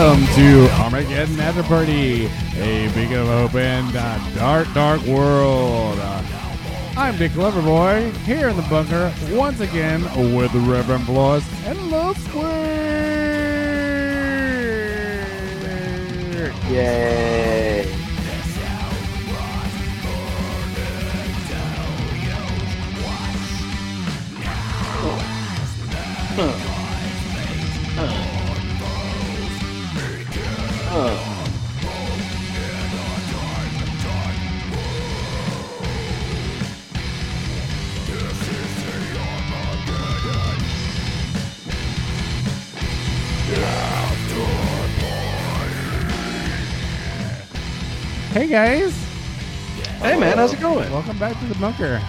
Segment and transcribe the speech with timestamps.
[0.00, 2.24] Welcome to Armageddon After Party,
[2.56, 5.98] a beacon of in a dark, dark world.
[5.98, 6.22] Uh,
[6.96, 10.02] I'm Dick Loverboy, here in the bunker, once again
[10.34, 12.50] with the Reverend Bloss and Love Squirt.
[16.70, 17.86] Yay.
[30.90, 30.96] Hey
[48.48, 48.92] guys,
[50.00, 50.90] Hey man, how's it going?
[50.90, 52.00] welcome back to the bunker.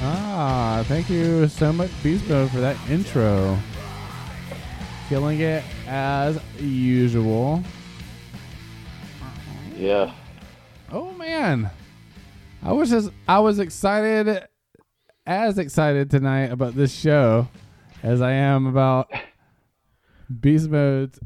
[0.00, 3.56] Ah, thank you so much, Beast Mode, for that intro.
[5.08, 7.62] Killing it as usual.
[9.82, 10.14] Yeah.
[10.92, 11.68] Oh man,
[12.62, 14.46] I was just I was excited,
[15.26, 17.48] as excited tonight about this show
[18.00, 19.10] as I am about
[20.40, 21.18] Beast Mode's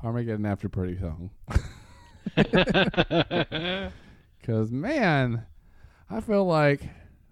[0.00, 1.30] Armageddon After Party song.
[4.46, 5.44] Cause man,
[6.08, 6.88] I feel like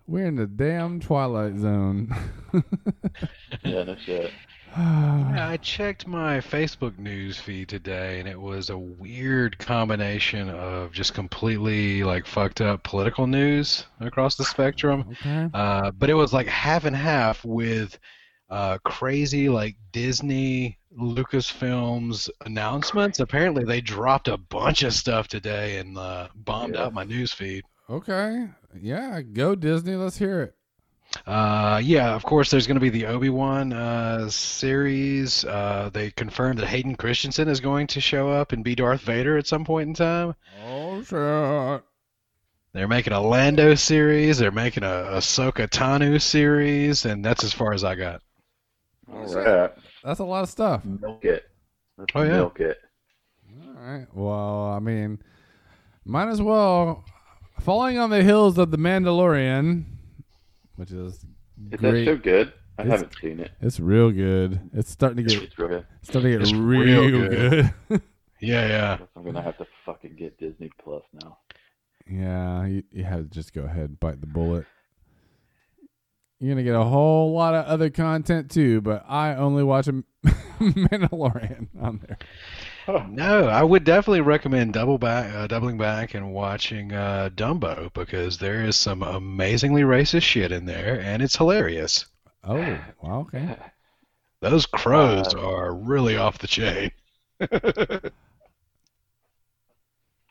[0.09, 2.13] we're in the damn twilight zone.
[3.65, 4.33] Yeah, no shit.
[4.77, 10.93] Yeah, I checked my Facebook news feed today, and it was a weird combination of
[10.93, 15.05] just completely like fucked up political news across the spectrum.
[15.13, 15.49] okay.
[15.53, 17.99] Uh, but it was like half and half with
[18.51, 23.21] uh, crazy like Disney, Lucasfilms announcements.
[23.21, 26.85] Apparently, they dropped a bunch of stuff today and uh, bombed Yeah.
[26.85, 27.65] out my news feed.
[27.91, 28.49] Okay.
[28.81, 29.21] Yeah.
[29.23, 29.97] Go Disney.
[29.97, 30.55] Let's hear it.
[31.27, 35.45] Uh, yeah, of course, there's going to be the Obi Wan uh, series.
[35.45, 39.37] Uh, they confirmed that Hayden Christensen is going to show up and be Darth Vader
[39.37, 40.35] at some point in time.
[40.67, 41.83] Oh shit.
[42.73, 44.39] They're making a Lando series.
[44.39, 44.87] They're making a
[45.17, 48.23] Ahsoka Tano series, and that's as far as I got.
[49.13, 49.71] All right.
[50.03, 50.83] That's a lot of stuff.
[50.85, 51.45] Milk it.
[51.99, 52.29] Let's Oh, yeah.
[52.31, 52.79] milk it.
[53.67, 54.07] All right.
[54.15, 55.21] Well, I mean,
[56.07, 57.05] might as well.
[57.61, 59.85] Falling on the heels of the Mandalorian,
[60.77, 61.25] which is
[61.71, 62.53] Is that so good?
[62.79, 63.51] I It's- haven't seen it.
[63.61, 64.71] It's real good.
[64.73, 65.87] It's starting to get It's real good.
[66.03, 67.75] starting to get It's real, real good.
[68.41, 68.99] Yeah, yeah.
[69.15, 71.39] I'm gonna have to fucking get Disney Plus now.
[72.11, 74.67] yeah, you, you have to just go ahead and bite the bullet.
[76.41, 79.93] You're gonna get a whole lot of other content too, but I only watch a
[80.61, 82.19] Mandalorian on there.
[83.09, 88.39] No, I would definitely recommend double back, uh, doubling back and watching uh, Dumbo because
[88.39, 92.07] there is some amazingly racist shit in there, and it's hilarious.
[92.45, 93.57] Oh, wow, okay.
[94.43, 96.93] Those crows Uh, are really off the chain.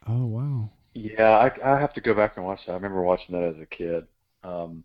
[0.06, 0.70] Oh, wow.
[0.94, 1.30] Yeah,
[1.64, 2.74] I, I have to go back and watch that.
[2.74, 4.08] I remember watching that as a kid.
[4.44, 4.84] Um,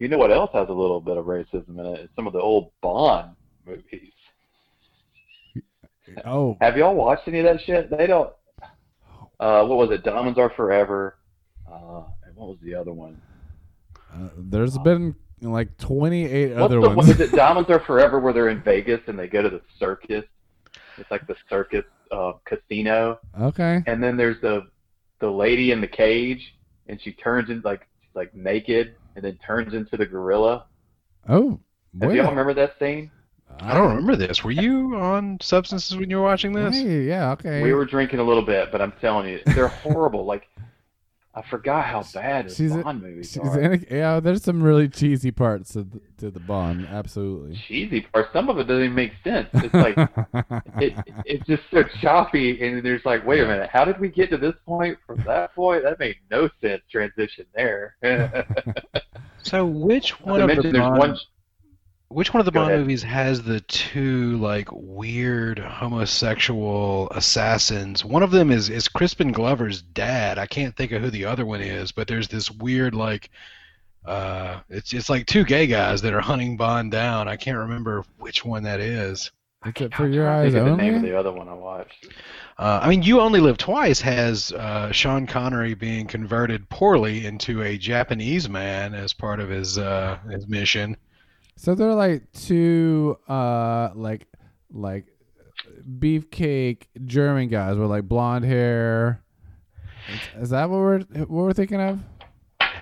[0.00, 2.00] you know what else has a little bit of racism in it?
[2.02, 3.36] It's some of the old Bond
[3.66, 4.12] movies.
[6.24, 7.90] Oh, Have y'all watched any of that shit?
[7.90, 8.32] They don't.
[9.38, 10.02] Uh, what was it?
[10.04, 11.16] Diamonds Are Forever.
[11.70, 13.20] Uh, and what was the other one?
[14.14, 17.10] uh, there's been like 28 What's other the ones.
[17.10, 20.24] Is it Diamonds Are Forever where they're in Vegas and they go to the circus?
[20.96, 23.82] It's like the circus uh, casino, Okay.
[23.86, 24.62] and then there's the
[25.18, 26.54] the lady in the cage,
[26.86, 30.64] and she turns in like like naked, and then turns into the gorilla.
[31.28, 31.60] Oh,
[31.98, 32.16] Do wait.
[32.16, 33.10] y'all remember that scene?
[33.60, 34.44] I don't remember this.
[34.44, 36.74] Were you on substances when you were watching this?
[36.76, 37.62] Hey, yeah, okay.
[37.62, 40.24] We were drinking a little bit, but I'm telling you, they're horrible.
[40.24, 40.48] like
[41.34, 43.60] I forgot how bad She's these a- Bond movies She's are.
[43.60, 46.86] in a- yeah, there's some really cheesy parts to the, to the Bond.
[46.90, 47.56] Absolutely.
[47.68, 48.28] Cheesy part.
[48.32, 49.48] Some of it doesn't even make sense.
[49.54, 49.96] It's like
[50.80, 50.94] it,
[51.26, 54.38] it's just so choppy, and there's like, wait a minute, how did we get to
[54.38, 55.82] this point from that point?
[55.82, 56.82] That made no sense.
[56.90, 57.96] Transition there.
[59.42, 61.16] So which one of the mention, there's Bond, one.
[62.08, 62.80] Which one of the Go Bond ahead.
[62.80, 68.04] movies has the two like weird homosexual assassins?
[68.04, 70.38] One of them is is Crispin Glover's dad.
[70.38, 73.30] I can't think of who the other one is, but there's this weird like
[74.04, 77.28] uh it's it's like two gay guys that are hunting Bond down.
[77.28, 79.30] I can't remember which one that is.
[79.64, 81.54] Is it for your I eyes think of the name of the other one I
[81.54, 82.06] watched.
[82.56, 87.62] Uh, I mean, You Only Live Twice has uh, Sean Connery being converted poorly into
[87.62, 90.96] a Japanese man as part of his uh, his mission.
[91.56, 94.26] So they're like two, uh, like,
[94.72, 95.06] like
[95.98, 99.22] beefcake German guys with like blonde hair.
[100.36, 101.98] Is- Is that what we're what we're thinking of?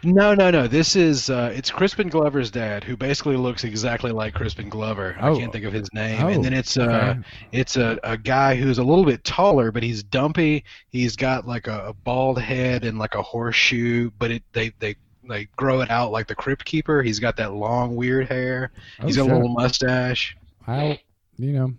[0.03, 0.67] No, no, no.
[0.67, 5.17] This is uh, it's Crispin Glover's dad, who basically looks exactly like Crispin Glover.
[5.19, 5.39] I Oh.
[5.39, 6.23] can't think of his name.
[6.23, 6.83] Oh, and then it's uh,
[7.17, 7.21] okay.
[7.53, 10.65] it's a, a guy who's a little bit taller, but he's dumpy.
[10.91, 14.97] He's got like a, a bald head and like a horseshoe, but it they they
[15.29, 17.03] they grow it out like the Crypt Keeper.
[17.03, 18.71] He's got that long weird hair.
[19.01, 19.31] Oh, He's got shit.
[19.33, 20.37] a little mustache.
[20.67, 21.01] I,
[21.37, 21.75] you know,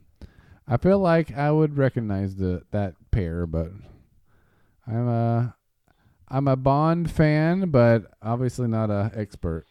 [0.67, 3.69] I feel like I would recognize the that pair, but
[4.87, 5.55] I'm a
[6.27, 9.65] I'm a Bond fan, but obviously not a expert.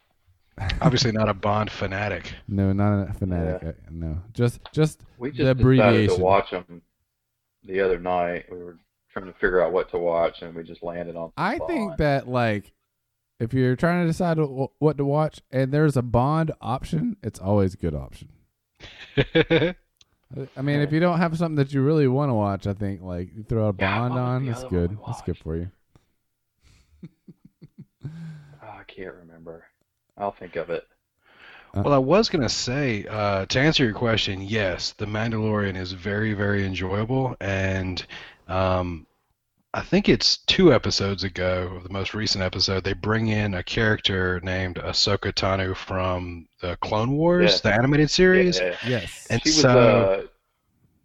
[0.80, 2.32] Obviously not a Bond fanatic.
[2.48, 3.58] No, not a fanatic.
[3.62, 3.68] Yeah.
[3.70, 6.16] uh, No, just just We just the decided abbreviation.
[6.16, 6.82] to watch them
[7.64, 8.46] the other night.
[8.50, 8.78] We were
[9.12, 11.32] trying to figure out what to watch, and we just landed on.
[11.36, 11.70] I Bond.
[11.70, 12.72] think that like
[13.40, 17.74] if you're trying to decide what to watch and there's a Bond option, it's always
[17.74, 18.28] a good option.
[19.16, 19.74] I-
[20.56, 23.02] I mean, if you don't have something that you really want to watch, I think
[23.02, 24.90] like you throw a Yeah, Bond what on, the that's good.
[24.90, 25.70] we That's good for you.
[28.04, 28.08] Oh,
[28.62, 29.64] I can't remember.
[30.16, 30.86] I'll think of it.
[31.74, 36.32] Well, I was gonna say uh, to answer your question, yes, The Mandalorian is very,
[36.32, 38.04] very enjoyable, and
[38.46, 39.06] um,
[39.74, 44.40] I think it's two episodes ago, the most recent episode, they bring in a character
[44.44, 47.70] named Ahsoka Tano from the Clone Wars, Yeah.
[47.70, 48.60] the animated series.
[48.60, 49.26] Yeah, Yes.
[49.30, 50.28] And she was so-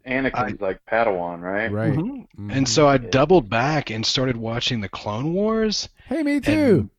[0.06, 1.72] uh, Anakin's like Padawan, right?
[1.72, 1.94] right.
[1.94, 2.28] Mhm.
[2.38, 2.56] Mhm.
[2.56, 3.10] And so I Yeah.
[3.10, 5.90] doubled back and started watching the Clone Wars.
[6.08, 6.90] hey, me too.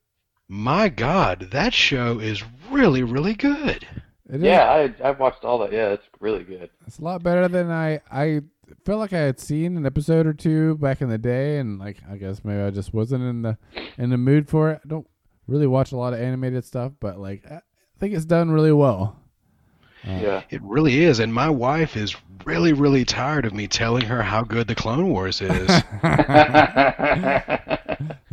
[0.49, 3.87] My God, that show is really, really good.
[4.29, 5.73] It is- Yeah, I I've watched all that.
[5.73, 6.69] Yeah, it's really good.
[6.87, 8.41] It's a lot better than I I
[8.85, 11.99] felt like I had seen an episode or two back in the day, and like
[12.11, 13.59] I guess maybe I just wasn't in the
[13.99, 14.81] in the mood for it.
[14.85, 15.07] I don't
[15.47, 17.61] really watch a lot of animated stuff, but like I
[17.99, 19.17] think it's done really well.
[20.07, 20.43] Uh, Yeah.
[20.51, 24.43] It really is, and my wife is really, really tired of me telling her how
[24.43, 25.69] good the Clone Wars is.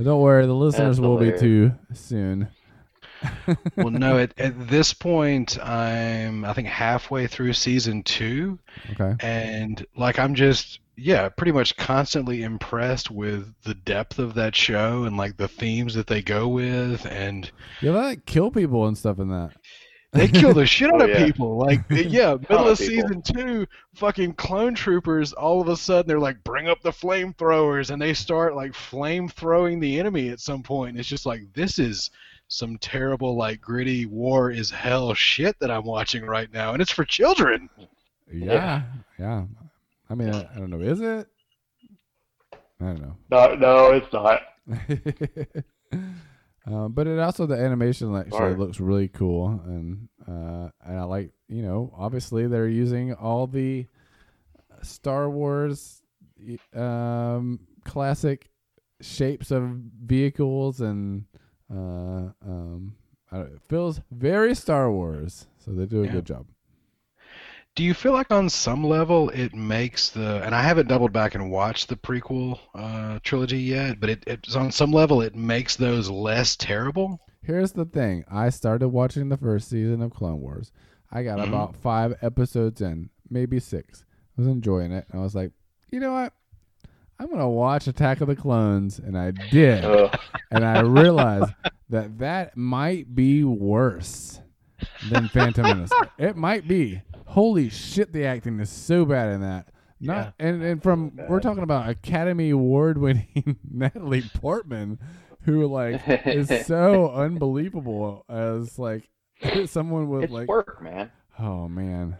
[0.01, 2.47] Don't worry, the listeners will be too soon.
[3.75, 8.59] well, no, at, at this point, I'm I think halfway through season two,
[8.91, 9.15] Okay.
[9.25, 15.03] and like I'm just yeah, pretty much constantly impressed with the depth of that show
[15.03, 17.49] and like the themes that they go with, and
[17.81, 19.51] Yeah, they like kill people and stuff in that.
[20.13, 21.25] they kill the shit out Oh, of yeah.
[21.25, 21.57] people.
[21.59, 25.33] Like yeah, middle of of season two, fucking clone troopers.
[25.33, 29.27] All of a sudden, they're like, bring up the flamethrowers, and they start like flame
[29.29, 30.97] throwing the enemy at some point.
[30.99, 32.09] It's just like this is
[32.47, 36.91] some terrible like gritty war is hell shit that I'm watching right now, and it's
[36.91, 37.69] for children.
[38.31, 38.83] Yeah,
[39.19, 39.45] yeah.
[40.09, 40.81] I mean, I, I don't know.
[40.81, 41.27] Is it?
[42.79, 43.17] I don't know.
[43.31, 44.41] no, no, it's not.
[46.67, 48.55] um, but it also the animation actually Sorry.
[48.55, 53.87] looks really cool, and uh, and I like you know obviously they're using all the
[54.83, 56.01] Star Wars
[56.75, 58.49] um, classic
[59.01, 59.63] shapes of
[60.05, 61.25] vehicles and
[61.71, 62.95] uh, um,
[63.31, 66.11] I don't, it feels very Star Wars, so they do a Yeah.
[66.13, 66.45] good job.
[67.75, 71.35] Do you feel like on some level it makes the and I haven't doubled back
[71.35, 75.75] and watched the prequel uh, trilogy yet, but it, it's on some level it makes
[75.75, 77.19] those less terrible?
[77.43, 78.25] Here's the thing.
[78.31, 80.71] I started watching the first season of Clone Wars.
[81.11, 81.47] I got Mhm.
[81.49, 84.03] about five episodes in, maybe six.
[84.37, 85.05] I was enjoying it.
[85.11, 85.51] and I was like,
[85.91, 86.33] you know what?
[87.19, 88.99] I'm going to watch Attack of the Clones.
[88.99, 89.83] And I did.
[89.83, 90.19] Ugh.
[90.51, 91.53] and I realized
[91.89, 94.39] that that might be worse
[95.09, 95.91] than Phantom Menace.
[96.17, 97.01] It might be.
[97.25, 99.69] Holy shit, the acting is so bad in that.
[99.99, 104.99] Not and, and from we're talking about Academy Award winning Natalie Portman,
[105.41, 109.09] who like is so unbelievable as like
[109.65, 111.11] someone with it's like work, man.
[111.39, 112.17] oh man,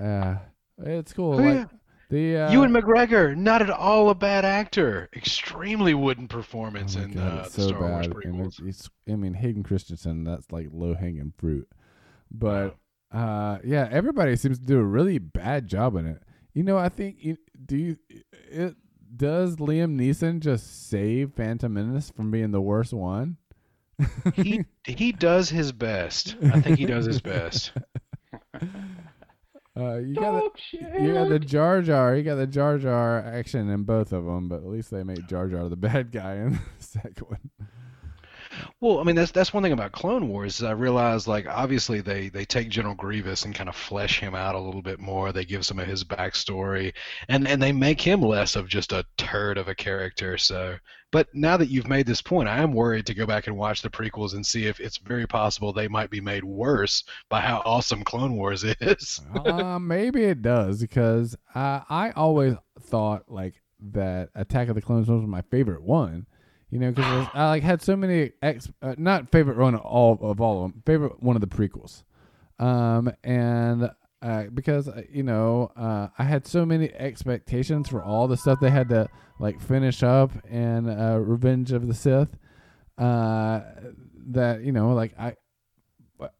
[0.00, 0.36] uh,
[0.78, 1.34] it's cool.
[1.34, 1.64] Oh, like yeah.
[2.08, 5.08] The uh, Ewan McGregor, not at all a bad actor.
[5.14, 8.16] Extremely wooden performance Oh in uh, it's the so Star Wars bad.
[8.24, 8.46] And prequels.
[8.46, 11.68] it's, it's, I mean, Hayden Christensen, that's like low hanging fruit.
[12.30, 12.76] But
[13.12, 16.22] uh, yeah, everybody seems to do a really bad job in it.
[16.54, 17.18] You know, I think
[17.64, 17.96] do you
[18.50, 18.76] it
[19.14, 23.36] does Liam Neeson just save Phantom Menace from being the worst one?
[24.34, 26.36] he he does his best.
[26.42, 27.72] I think he does his best.
[29.76, 31.02] Uh, you got the, shit.
[31.02, 34.48] you got the Jar Jar, you got the Jar Jar action in both of them,
[34.48, 37.50] but at least they make Jar Jar the bad guy in the second one.
[38.80, 42.00] Well, I mean that's that's one thing about Clone Wars is I realized like obviously
[42.00, 45.32] they they take General Grievous and kind of flesh him out a little bit more.
[45.32, 46.92] They give some of his backstory
[47.28, 50.38] and and they make him less of just a turd of a character.
[50.38, 50.76] So,
[51.12, 53.82] but now that you've made this point, I am worried to go back and watch
[53.82, 57.62] the prequels and see if it's very possible they might be made worse by how
[57.64, 59.20] awesome Clone Wars is.
[59.44, 65.26] uh, maybe it does because I always thought like that Attack of the Clones was
[65.26, 66.26] my favorite one,
[66.70, 70.18] You know, because I like had so many ex, uh, not favorite one of all
[70.20, 72.02] of all of them, favorite one of the prequels,
[72.58, 78.26] um, and uh, because uh, you know uh, I had so many expectations for all
[78.26, 79.08] the stuff they had to
[79.38, 82.36] like finish up and uh, Revenge of the Sith,
[82.98, 83.60] uh,
[84.28, 85.36] that you know like I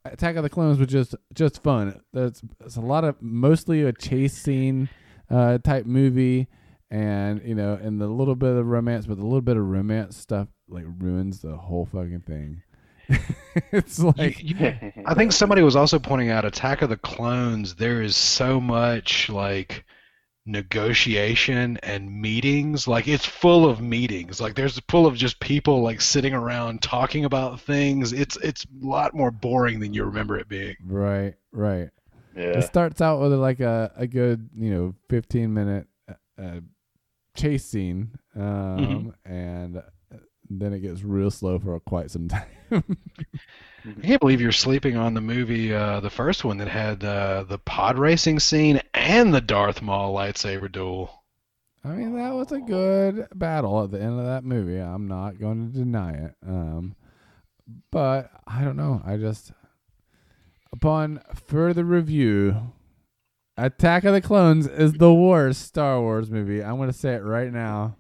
[0.04, 2.00] Attack of the Clones was just just fun.
[2.12, 4.88] There's, there's a lot of mostly a chase scene
[5.30, 6.48] uh, type movie,
[6.90, 10.16] and you know, and the little bit of romance, but the little bit of romance
[10.16, 12.62] stuff like ruins the whole fucking thing.
[13.72, 17.74] it's like You- you- I think somebody was also pointing out Attack of the Clones.
[17.76, 19.84] There is so much like
[20.44, 22.88] negotiation and meetings.
[22.88, 24.40] Like it's full of meetings.
[24.40, 28.12] Like there's full of just people like sitting around talking about things.
[28.12, 30.76] It's it's a lot more boring than you remember it being.
[30.84, 31.88] right, right.
[32.36, 32.58] Yeah.
[32.58, 36.60] It starts out with like a, a good, you know, 15 minute uh, uh,
[37.36, 40.16] chase scene, um, and uh,
[40.50, 42.46] then it gets real slow for quite some time.
[42.72, 47.44] I can't believe you're sleeping on the movie, uh, the first one that had uh,
[47.44, 51.22] the pod racing scene and the Darth Maul lightsaber duel.
[51.84, 54.78] I mean, that was a good battle at the end of that movie.
[54.78, 56.34] I'm not going to deny it.
[56.44, 56.96] Um,
[57.92, 59.00] but I don't know.
[59.04, 59.52] I just,
[60.72, 62.72] upon further review,
[63.58, 66.62] Attack of the Clones is the worst Star Wars movie.
[66.62, 67.96] I'm to say it right now.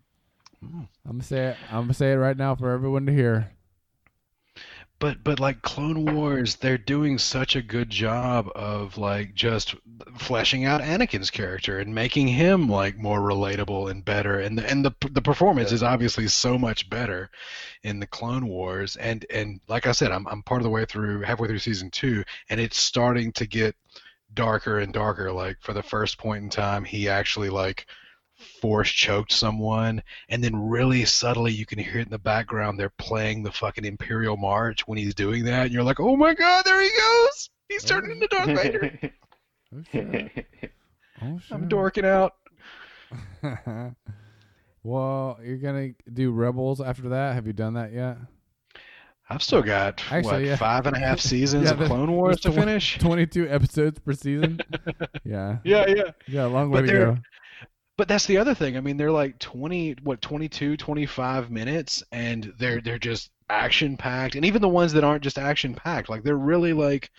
[0.62, 1.56] I'm gonna say it.
[1.70, 3.52] I'm gonna say it right now for everyone to hear.
[4.98, 9.74] But but like Clone Wars, they're doing such a good job of like just
[10.16, 14.40] fleshing out Anakin's character and making him like more relatable and better.
[14.40, 17.30] And the, and the the performance is obviously so much better
[17.82, 18.96] in the Clone Wars.
[18.96, 21.90] And and like I said, I'm I'm part of the way through, halfway through season
[21.90, 23.76] two, and it's starting to get
[24.36, 25.32] darker and darker.
[25.32, 27.86] Like for the first point in time, he actually like
[28.60, 32.90] force choked someone and then really subtly you can hear it in the background they're
[32.90, 36.62] playing the fucking imperial march when he's doing that and you're like oh my god
[36.66, 39.00] there he goes he's turning into darth vader
[39.74, 40.48] Oh shit!
[41.22, 41.50] Oh shit!
[41.50, 42.34] i'm dorking out
[44.82, 47.34] well, you're gonna do Rebels after that.
[47.34, 48.18] Have you done that yet?
[49.28, 50.56] I've still got Actually, what yeah.
[50.56, 54.12] five and a half seasons Yeah, of there's- clone wars to finish 22 episodes per
[54.12, 54.60] season.
[55.24, 55.58] yeah.
[55.64, 57.18] yeah yeah Yeah, long way But to go.
[57.96, 62.52] but that's the other thing i mean they're like 20 what 22 25 minutes and
[62.58, 66.22] they're they're just action packed and even the ones that aren't just action packed like
[66.24, 67.10] they're really like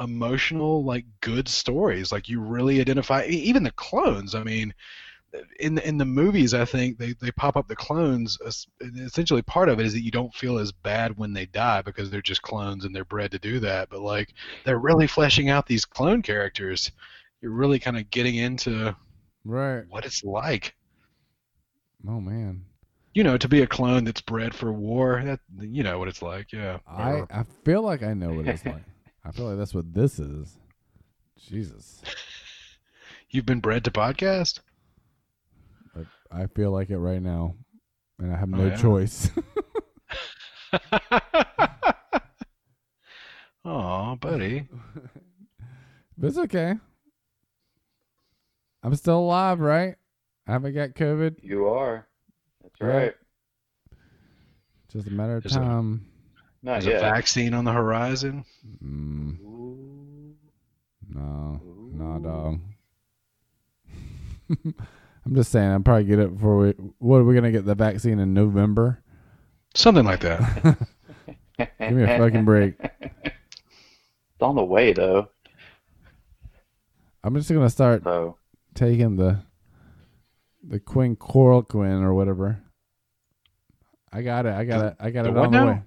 [0.00, 4.72] emotional like good stories like you really identify even the clones i mean
[5.60, 8.38] in the, in the movies i think they, they pop up the clones
[8.80, 12.10] essentially part of it is that you don't feel as bad when they die because
[12.10, 14.32] they're just clones and they're bred to do that but like
[14.64, 16.90] they're really fleshing out these clone characters
[17.42, 18.94] you're really kind of getting into
[19.44, 19.84] Right.
[19.88, 20.74] what it's like
[22.08, 22.64] Oh man.
[23.12, 26.22] you know to be a clone that's bred for war that you know what it's
[26.22, 28.82] like yeah I I feel like I know what it's like.
[29.24, 30.56] I feel like that's what this is.
[31.38, 32.02] Jesus.
[33.30, 34.60] you've been bred to podcast
[36.30, 37.54] I feel like it right now,
[38.18, 38.76] and I have Oh, no yeah?
[38.76, 39.30] choice.
[43.64, 44.68] oh buddy
[46.16, 46.74] but it's okay.
[48.82, 49.94] I'm still alive, right?
[50.46, 51.36] I haven't got COVID.
[51.42, 52.06] you are.
[52.62, 52.94] That's Right.
[52.96, 53.14] right.
[54.92, 56.06] Just a matter of There's a- time.
[56.62, 58.44] Not there's a vaccine on the horizon
[58.84, 59.38] Mm,
[61.08, 61.60] no,
[61.92, 62.20] no, Ooh.
[62.20, 62.60] dog.
[65.24, 65.70] I'm just saying.
[65.70, 66.70] I'll probably get it before we.
[66.98, 69.02] What are we gonna get the vaccine in November?
[69.74, 70.64] something like that
[71.58, 72.74] Give me a fucking break.
[72.80, 75.28] It's on the way though.
[77.22, 78.38] I'm just gonna start So
[78.74, 79.42] taking the
[80.62, 82.62] the queen chloroquine or whatever.
[84.12, 84.54] I got it.
[84.54, 84.96] I got it.
[84.98, 85.82] I got the it what on the way.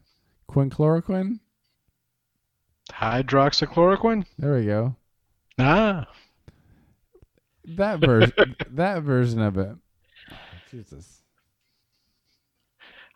[0.48, 1.40] Queen chloroquine.
[2.92, 4.96] hydroxychloroquine There we go.
[5.58, 6.08] ah
[7.66, 8.56] That version.
[8.72, 9.76] that version of it.
[10.70, 11.22] Jesus.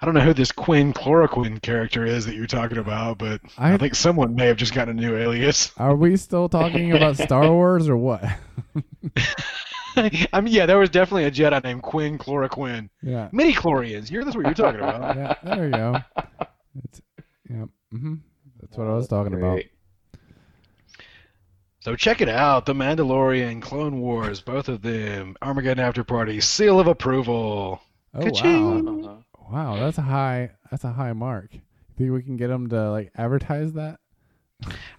[0.01, 3.73] I don't know who this Quinn chloroquine character is that you're talking about, but I,
[3.73, 5.71] I- think someone may have just got a new alias.
[5.77, 8.23] Are we still talking about Star Wars or what?
[9.97, 12.89] I mean, yeah, there was definitely a Jedi named Quinn chloroquine.
[13.01, 13.29] Yeah.
[13.31, 14.11] Mini chlorians.
[14.11, 15.15] You're that's what you're talking about.
[15.15, 15.33] Yeah.
[15.55, 15.95] There you go.
[16.83, 17.01] It's,
[17.49, 17.65] yeah.
[17.91, 18.15] hmm
[18.59, 19.61] That's what I was talking about.
[21.85, 21.91] Great.
[21.93, 26.79] So check it out, The Mandalorian, Clone Wars, both of them, Armageddon After Party, seal
[26.79, 27.79] of approval.
[28.13, 28.85] Oh Ka-ching.
[29.03, 29.09] wow.
[29.09, 29.21] Uh-huh.
[29.51, 30.51] Wow, that's a high.
[30.71, 31.51] That's a high mark.
[31.97, 33.99] Think we can get them to like advertise that?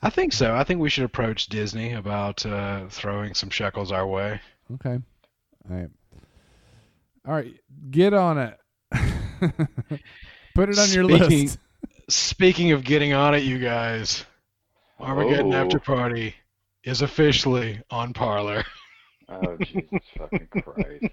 [0.02, 0.54] I think so.
[0.54, 4.40] I think we should approach Disney about uh, throwing some shekels our way.
[4.74, 4.98] Okay.
[5.68, 5.88] All right.
[7.26, 7.54] All right.
[7.90, 8.58] Get on it.
[10.54, 11.58] Put it on your list.
[12.08, 14.24] Speaking of getting on it, you guys,
[15.00, 15.56] Armageddon Oh.
[15.56, 16.34] After Party
[16.86, 18.64] is officially on Parler.
[19.28, 19.82] Oh Jesus
[20.16, 21.04] fucking Christ!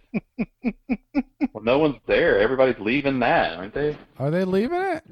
[1.51, 2.39] well, no one's there.
[2.39, 3.97] Everybody's leaving that, aren't they?
[4.19, 5.03] Are they leaving it?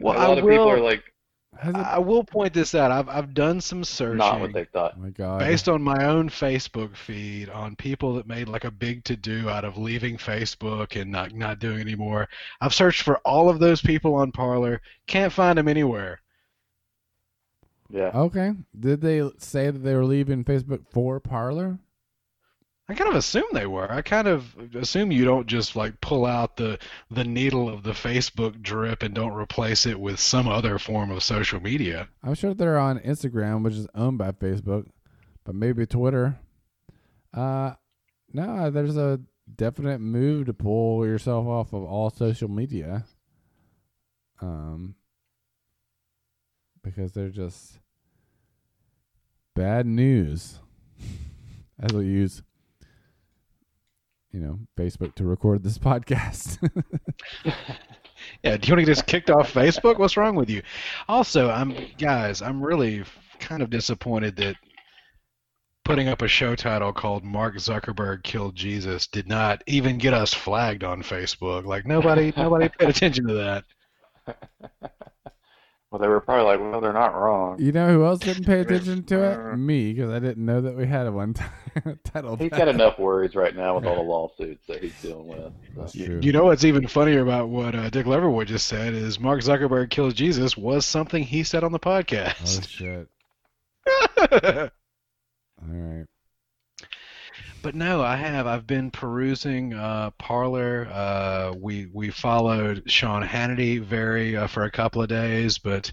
[0.00, 1.74] Well, a lot I of people will- are like it?
[1.74, 2.90] I will point this out.
[2.90, 4.18] I've I've done some searching.
[4.18, 4.94] not what they thought.
[4.96, 5.38] oh my god.
[5.38, 9.48] based on my own Facebook feed on people that made like a big to do
[9.48, 12.28] out of leaving Facebook and not not doing anymore.
[12.60, 16.20] I've searched for all of those people on Parler, can't find them anywhere.
[17.90, 18.10] Yeah.
[18.14, 18.52] Okay.
[18.78, 21.78] Did they say that they were leaving Facebook for Parler?
[22.88, 23.90] I kind of assume they were.
[23.90, 26.78] I kind of assume you don't just like pull out the
[27.10, 31.22] the needle of the Facebook drip and don't replace it with some other form of
[31.24, 32.08] social media.
[32.22, 34.86] I'm sure they're on Instagram, which is owned by Facebook,
[35.44, 36.38] but maybe Twitter.
[37.34, 37.72] Uh,
[38.32, 39.20] no, there's a
[39.52, 43.04] definite move to pull yourself off of all social media.
[44.40, 44.94] Um,
[46.86, 47.80] because they're just
[49.54, 50.60] bad news.
[51.78, 52.42] As we use,
[54.32, 56.58] you know, Facebook to record this podcast.
[58.42, 59.98] Yeah, do you want to get us kicked off Facebook?
[59.98, 60.62] What's wrong with you?
[61.08, 63.04] Also, I'm guys, I'm really
[63.38, 64.56] kind of disappointed that
[65.84, 70.34] putting up a show title called Mark Zuckerberg killed Jesus did not even get us
[70.34, 71.66] flagged on Facebook.
[71.66, 73.64] Like nobody nobody paid attention to that.
[75.96, 77.58] Well, they were probably like, well, they're not wrong.
[77.58, 79.56] you know who else didn't pay attention to it?
[79.56, 81.34] Me, because I didn't know that we had a one
[82.04, 82.36] title.
[82.36, 85.52] He's got enough worries right now with all the lawsuits that he's dealing with.
[85.74, 86.04] That's So.
[86.04, 86.20] true.
[86.22, 89.88] You know what's even funnier about what uh, Dick Leverwood just said is Mark Zuckerberg
[89.88, 92.34] kills Jesus was something he said on the podcast.
[92.42, 92.68] Oh podcast.
[92.68, 93.08] shit!
[95.62, 96.04] All right.
[97.66, 98.46] But no, I have.
[98.46, 100.86] I've been perusing uh, Parler.
[100.88, 105.90] Uh, we we followed Sean Hannity very uh, for a couple of days, but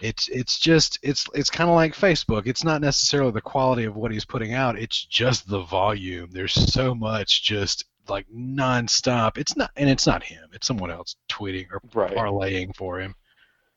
[0.00, 2.46] it's it's just it's it's kind of like Facebook.
[2.46, 4.78] It's not necessarily the quality of what he's putting out.
[4.78, 6.30] It's just the volume.
[6.32, 9.36] There's so much just like nonstop.
[9.36, 10.48] It's not, and it's not him.
[10.54, 12.16] It's someone else tweeting or Right.
[12.16, 13.14] parlaying for him.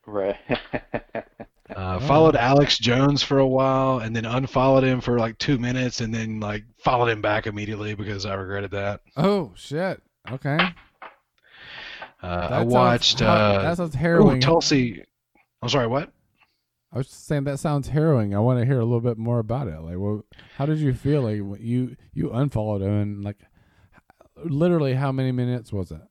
[0.06, 0.38] Right.
[1.70, 2.08] Uh, Oh.
[2.08, 6.14] Followed Alex Jones for a while, and then unfollowed him for like two minutes, and
[6.14, 9.02] then like followed him back immediately because I regretted that.
[9.18, 10.02] Oh shit.
[10.32, 10.58] Okay.
[12.22, 13.20] Uh, I watched.
[13.20, 14.42] har- Uh, that sounds ooh, harrowing.
[14.42, 15.04] Tulsi.
[15.62, 15.88] I'm sorry.
[15.88, 16.12] What?
[16.94, 18.34] I was just saying that sounds harrowing.
[18.36, 19.80] I want to hear a little bit more about it.
[19.82, 20.24] Like, well,
[20.58, 21.24] how did you feel?
[21.24, 23.38] Like you you unfollowed him and like,
[24.44, 26.02] literally, how many minutes was it?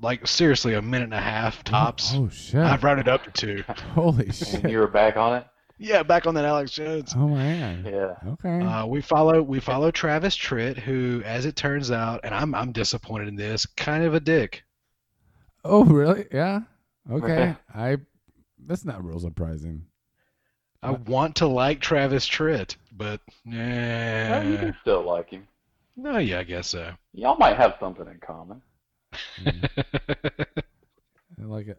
[0.00, 2.12] Like seriously, a minute and a half tops.
[2.14, 2.60] Oh, oh shit!
[2.60, 3.64] I've rounded up to two.
[3.94, 4.68] Holy and shit!
[4.68, 5.46] you were back on it?
[5.78, 7.14] Yeah, back on that Alex Jones.
[7.16, 7.84] Oh man.
[7.84, 8.14] Yeah.
[8.32, 8.60] Okay.
[8.64, 12.72] Uh, we follow we follow Travis Tritt, who, as it turns out, and I'm I'm
[12.72, 14.64] disappointed in this, kind of a dick.
[15.64, 16.26] oh really?
[16.32, 16.60] Yeah.
[17.10, 17.54] Okay.
[17.74, 17.96] I.
[18.66, 19.86] That's not real surprising.
[20.82, 25.48] I want to like Travis Tritt, but Well, you can still like him.
[25.96, 26.92] no, yeah, I guess so.
[27.12, 28.60] Y'all might have something in common.
[31.38, 31.50] Mm.
[31.50, 31.78] like it,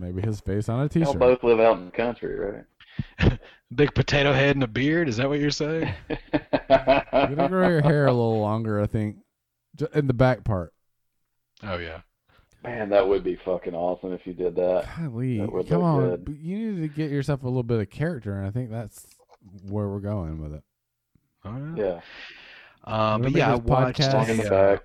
[0.00, 1.18] maybe his face on a Y'all t-shirt.
[1.18, 3.38] both live out in the country, right?
[3.74, 5.08] Big potato head and a beard.
[5.08, 5.92] Is that what you're saying?
[6.32, 8.80] You gotta grow your hair a little longer.
[8.80, 9.16] I think,
[9.76, 10.72] Ju- in the back part.
[11.62, 12.00] Oh yeah.
[12.64, 14.86] Man, that would be fucking awesome if you did that.
[14.98, 16.08] Golly, That come on!
[16.24, 16.36] good.
[16.40, 19.06] You need to get yourself a little bit of character, and I think that's
[19.68, 20.62] where we're going with it.
[21.44, 22.00] Oh, yeah.
[22.86, 23.12] Yeah.
[23.14, 24.00] Um, but yeah, I watched.
[24.00, 24.78] podcast- Long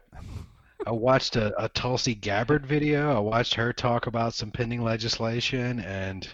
[0.86, 1.08] in the a, back.
[1.08, 3.16] I watched a, a Tulsi Gabbard video.
[3.16, 6.28] I watched her talk about some pending legislation, and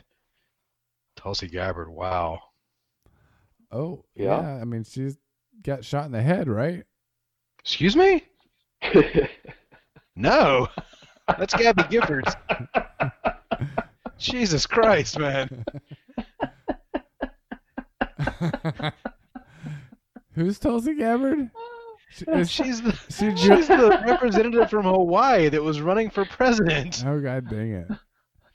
[1.15, 2.39] Tulsi Gabbard, wow.
[3.71, 4.41] Oh, Yeah?
[4.41, 4.61] yeah.
[4.61, 5.17] I mean, she's
[5.63, 6.83] got shot in the head, right?
[7.59, 8.23] Excuse me?
[10.13, 10.67] No,
[11.37, 12.35] that's Gabby Giffords.
[14.17, 15.63] Jesus Christ, man.
[20.33, 21.49] Who's Tulsi Gabbard?
[22.13, 27.03] She, is she, She's the she's the representative from Hawaii that was running for president.
[27.05, 27.87] oh god dang it!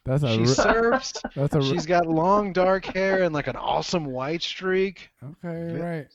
[0.04, 1.12] That's a She re- surfs.
[1.34, 5.10] that's a re- She's got long dark hair and like an awesome white streak.
[5.24, 6.06] okay ve- right.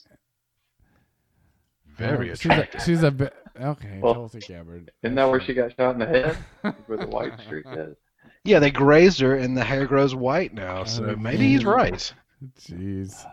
[1.97, 2.82] Very Uh, attractive.
[2.82, 3.99] She's a, she's a bit okay.
[4.01, 4.91] Well, Tulsi Gabbard.
[5.04, 6.38] Isn't that where she got shot in the head?
[6.86, 7.95] Where the white streak is.
[8.43, 12.13] Yeah, they grazed her and the hair grows white now, so Oh, maybe he's right.
[12.60, 13.23] Jeez.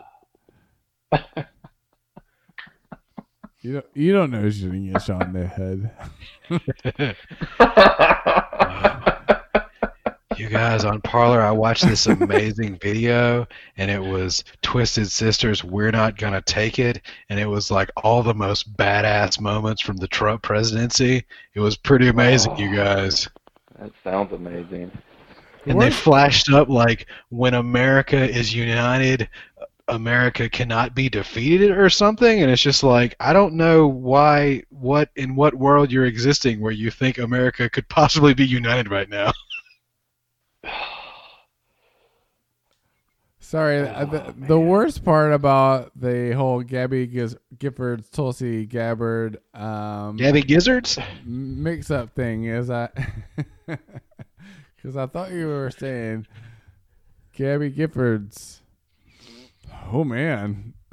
[3.60, 5.90] You don't, you don't know she didn't get shot in the head.
[10.38, 13.44] You guys on Parler, I watched this amazing video,
[13.76, 15.64] and it was Twisted Sisters.
[15.64, 19.96] We're not gonna take it, and it was like all the most badass moments from
[19.96, 21.24] the Trump presidency.
[21.54, 23.28] It was pretty amazing, you oh, guys.
[23.80, 24.92] That sounds amazing.
[25.66, 29.28] and they flashed up like when America is united,
[29.88, 35.10] America cannot be defeated or something, and it's just like I don't know why, what
[35.16, 39.32] in what world you're existing where you think America could possibly be united right now.
[43.40, 49.38] Sorry, uh, the, Oh, the worst part about the whole Gabby Giz- Giffords Tulsi Gabbard
[49.54, 50.98] um, Gabby Gizzards?
[51.24, 52.90] mix up thing is I
[54.76, 56.26] because I thought you were saying
[57.32, 58.58] Gabby Giffords.
[59.92, 60.74] Oh man,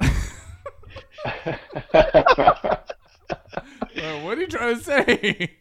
[3.98, 5.56] Uh, what are you trying to say?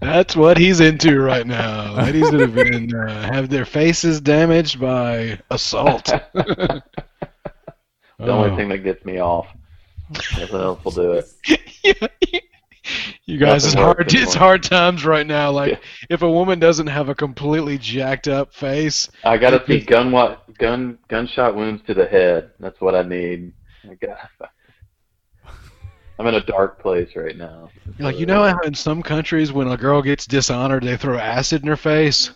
[0.00, 1.94] That's what he's into right now.
[1.94, 6.04] Ladies that have been uh, have their faces damaged by assault.
[6.34, 6.82] the
[8.20, 8.30] Oh.
[8.30, 9.46] only thing that gets me off.
[10.38, 11.26] Nothing else will do it.
[11.82, 11.94] you
[13.38, 14.12] guys, it's hard.
[14.14, 15.50] It's hard times right now.
[15.50, 15.78] Like Yeah.
[16.10, 20.56] if a woman doesn't have a completely jacked up face, I gotta see gun what
[20.58, 22.50] gun gunshot wounds to the head.
[22.60, 23.52] That's what I need.
[23.88, 24.18] I got.
[26.18, 27.70] I'm in a dark place right now.
[28.00, 31.62] like you know how in some countries when a girl gets dishonored, they throw acid
[31.62, 32.32] in her face.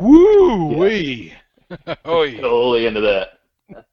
[0.00, 1.32] Woo wee!
[2.04, 2.40] oh yeah.
[2.40, 3.38] totally into that.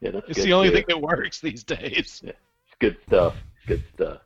[0.00, 0.74] yeah, that's It's the only shit.
[0.76, 2.22] thing that works these days.
[2.24, 2.34] It's
[2.80, 3.34] good stuff.
[3.66, 4.18] Good stuff.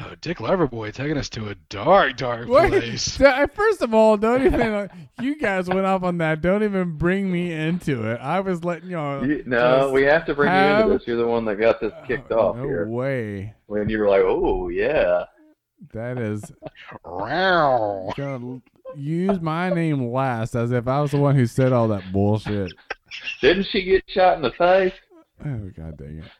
[0.00, 3.16] Oh, Dick Loverboy taking us to a dark, dark place.
[3.18, 4.60] d- I- first of all, don't even.
[4.60, 4.88] Uh,
[5.20, 6.42] you guys went off on that.
[6.42, 8.20] Don't even bring me into it.
[8.20, 9.26] I was letting y'all.
[9.26, 11.06] You, no, we have to bring you into this.
[11.06, 12.86] You're the one that got this oh, kicked Oh, off no here.
[12.86, 13.54] way.
[13.66, 15.24] When you were like, "Oh yeah,"
[15.94, 16.44] That is
[17.04, 18.12] Wow.
[18.16, 18.60] gonna
[18.94, 22.72] use my name last, as if I was the one who said all that bullshit.
[23.40, 24.92] didn't she get shot in the face?
[25.44, 26.30] Oh god dang it!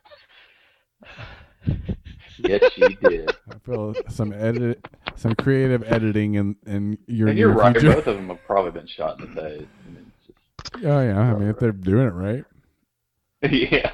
[2.38, 3.30] Yes, she did.
[3.50, 7.72] I feel some edit, some creative editing in in your and you're near right.
[7.76, 7.94] future.
[7.94, 9.66] Both of them have probably been shot in the face.
[9.86, 12.44] I mean, it's Oh yeah, I mean if they're doing it right.
[13.42, 13.92] yeah,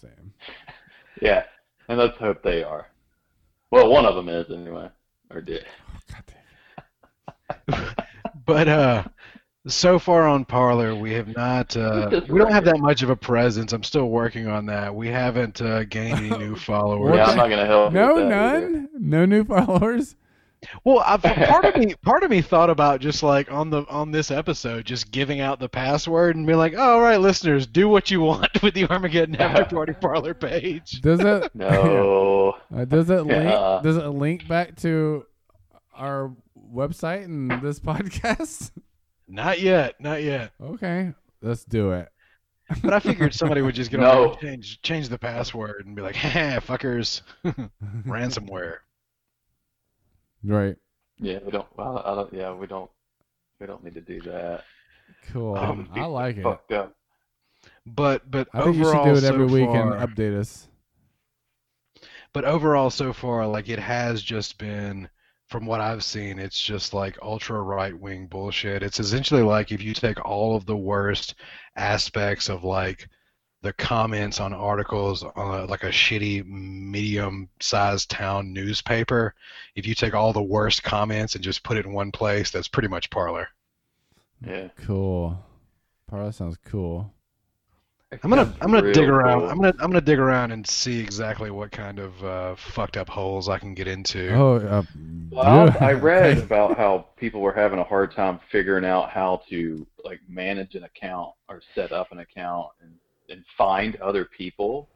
[0.00, 0.32] Same.
[1.22, 1.44] yeah,
[1.88, 2.86] and let's hope they are.
[3.70, 4.88] Well, one of them is anyway,
[5.30, 5.64] or did.
[6.10, 6.24] God
[7.68, 7.86] damn.
[8.46, 9.02] But uh,
[9.66, 11.76] so far on Parler, we have not.
[11.76, 13.72] Uh, we don't have that much of a presence.
[13.72, 14.94] I'm still working on that.
[14.94, 17.16] We haven't uh, gained any new followers.
[17.16, 17.92] Yeah, I'm not gonna help.
[17.92, 18.70] No, with that either.
[18.70, 18.88] none.
[18.98, 20.16] No new followers.
[20.84, 24.10] Well, I, part of me, part of me thought about just like on the on
[24.10, 27.88] this episode, just giving out the password and be like, oh, "All right, listeners, do
[27.88, 31.54] what you want with the Armageddon After Party Parler page." Does it?
[31.54, 32.56] No.
[32.74, 33.44] Uh, does it link?
[33.44, 33.80] Yeah.
[33.82, 35.26] Does it link back to
[35.94, 36.32] our
[36.72, 38.70] website and this podcast?
[39.28, 40.52] Not yet, not yet.
[40.60, 41.12] Okay,
[41.42, 42.08] let's do it.
[42.82, 44.22] But I figured somebody would just get on No.
[44.22, 47.22] there and change change the password and be like, "Ha, fuckers,
[48.06, 48.76] ransomware."
[50.44, 50.76] Right.
[51.18, 51.66] Yeah, we don't.
[51.76, 52.32] Well, I don't.
[52.32, 52.90] Yeah, we don't.
[53.60, 54.64] We don't need to do that.
[55.32, 55.56] Cool.
[55.56, 56.42] Um, that would be I like it.
[56.42, 56.94] Fucked up.
[57.86, 60.68] But but I think you should do it every so week far, and update us.
[62.32, 65.08] but overall so far like it has just been
[65.48, 69.82] from what i've seen it's just like ultra right wing bullshit it's essentially like if
[69.82, 71.34] you take all of the worst
[71.76, 73.08] aspects of like
[73.62, 79.34] the comments on articles on a, like a shitty medium sized town newspaper
[79.74, 82.68] if you take all the worst comments and just put it in one place that's
[82.68, 83.48] pretty much parler
[84.44, 84.68] mm, Yeah.
[84.84, 85.38] Cool.
[86.08, 87.12] Parla sounds cool.
[88.22, 89.48] I'm gonna i'm gonna real dig around cool.
[89.50, 93.08] i'm gonna i'm gonna dig around and see exactly what kind of uh, fucked up
[93.08, 94.82] holes i can get into Oh, uh,
[95.30, 95.76] Well, yeah.
[95.80, 100.20] I read about how people were having a hard time figuring out how to like
[100.28, 102.92] manage an account or set up an account and,
[103.28, 104.88] and find other people.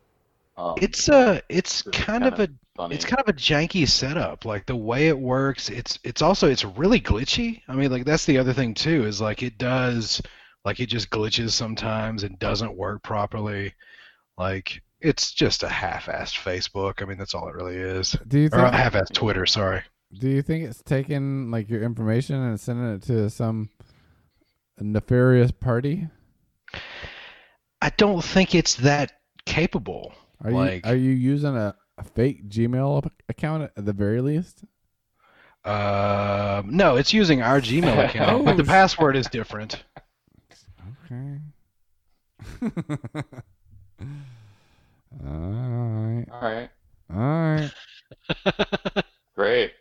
[0.56, 2.94] Um, it's a it's This kind of a funny.
[2.94, 6.64] it's kind of a janky setup like the way it works it's it's also it's
[6.64, 10.20] really glitchy i mean like that's the other thing too is like it does
[10.64, 13.72] like it just glitches sometimes and doesn't work properly
[14.38, 18.46] like it's just a half-assed facebook i mean that's all it really is do you
[18.46, 18.72] or think?
[18.72, 19.82] a half-assed twitter sorry
[20.18, 23.70] Do you think it's taking like your information and sending it to some
[24.78, 26.08] nefarious party?
[27.82, 29.12] i don't think it's that
[29.46, 30.12] capable
[30.44, 34.64] Are Like- you are you using a, a fake Gmail account at the very least?
[35.64, 39.84] um no it's using our gmail account Oh, but the password is different
[41.10, 41.38] Okay.
[45.24, 46.26] all right.
[46.30, 46.70] All right,
[47.12, 47.70] All right.
[49.34, 49.72] great.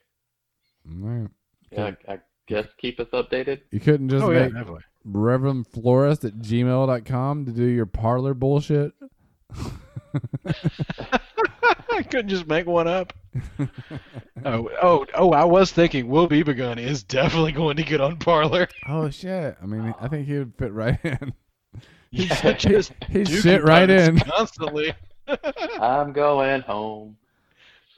[0.89, 1.29] All right.
[1.71, 3.61] Yeah, I, I guess keep us updated.
[3.71, 8.93] You couldn't just oh make definitely Reverend Florist at gmail.com to do your parler bullshit?
[11.99, 13.11] I couldn't just make one up.
[14.45, 15.31] oh, oh, oh!
[15.33, 18.69] I was thinking Will Begun is definitely going to get on Parler.
[18.87, 19.57] Oh shit!
[19.61, 21.33] I mean, I think he would fit right in.
[22.11, 24.17] Yeah, just He Duke shit right in.
[24.19, 24.95] constantly.
[25.79, 27.17] I'm going home.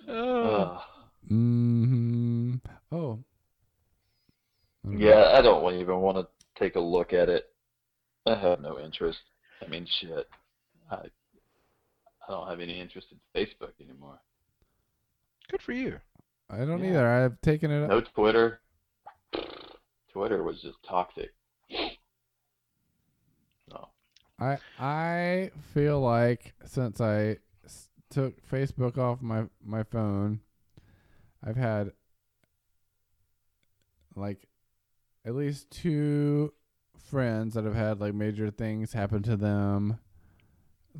[0.05, 0.43] Oh.
[0.43, 0.81] Ugh.
[1.29, 2.55] hmm
[2.91, 3.19] Oh.
[4.89, 6.27] Yeah, I don't even want to
[6.59, 7.45] take a look at it.
[8.25, 9.19] I have no interest.
[9.65, 10.27] I mean, shit.
[10.91, 11.03] I
[12.27, 14.19] I don't have any interest in Facebook anymore.
[15.49, 15.99] Good for you.
[16.49, 16.89] I don't Yeah.
[16.91, 17.07] either.
[17.07, 17.87] I've taken it.
[17.87, 18.61] No Twitter.
[20.09, 21.31] Twitter was just toxic.
[23.69, 23.89] No.
[24.39, 30.41] I I feel like since I s- took Facebook off my my phone,
[31.43, 31.93] I've had
[34.15, 34.47] like
[35.25, 36.53] at least two
[36.97, 39.99] friends that have had like major things happen to them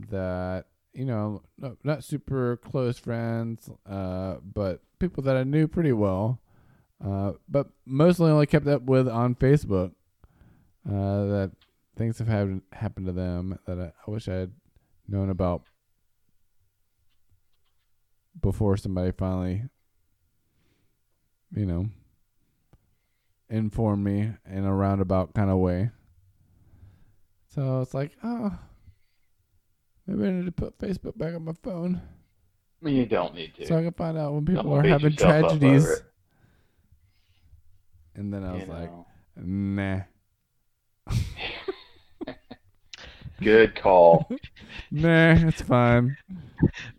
[0.09, 5.93] that you know no, not super close friends uh but people that I knew pretty
[5.93, 6.39] well
[7.03, 9.91] uh but mostly only kept up with on Facebook
[10.87, 11.51] uh that
[11.97, 14.51] things have happened happened to them that I, I wish I had
[15.07, 15.63] known about
[18.39, 19.63] before somebody finally,
[21.55, 21.87] you know,
[23.49, 25.91] informed me in a roundabout kind of way.
[27.53, 28.57] So it's like, oh,
[30.11, 32.01] maybe I need to put Facebook back on my phone
[32.81, 33.67] I mean, you don't need to.
[33.67, 36.01] so I can find out when people Don't are having yourself up over tragedies.
[38.15, 39.05] And then I was you like, know.
[39.37, 40.01] nah,
[43.41, 44.29] Good call.
[44.91, 46.15] nah, it's fine.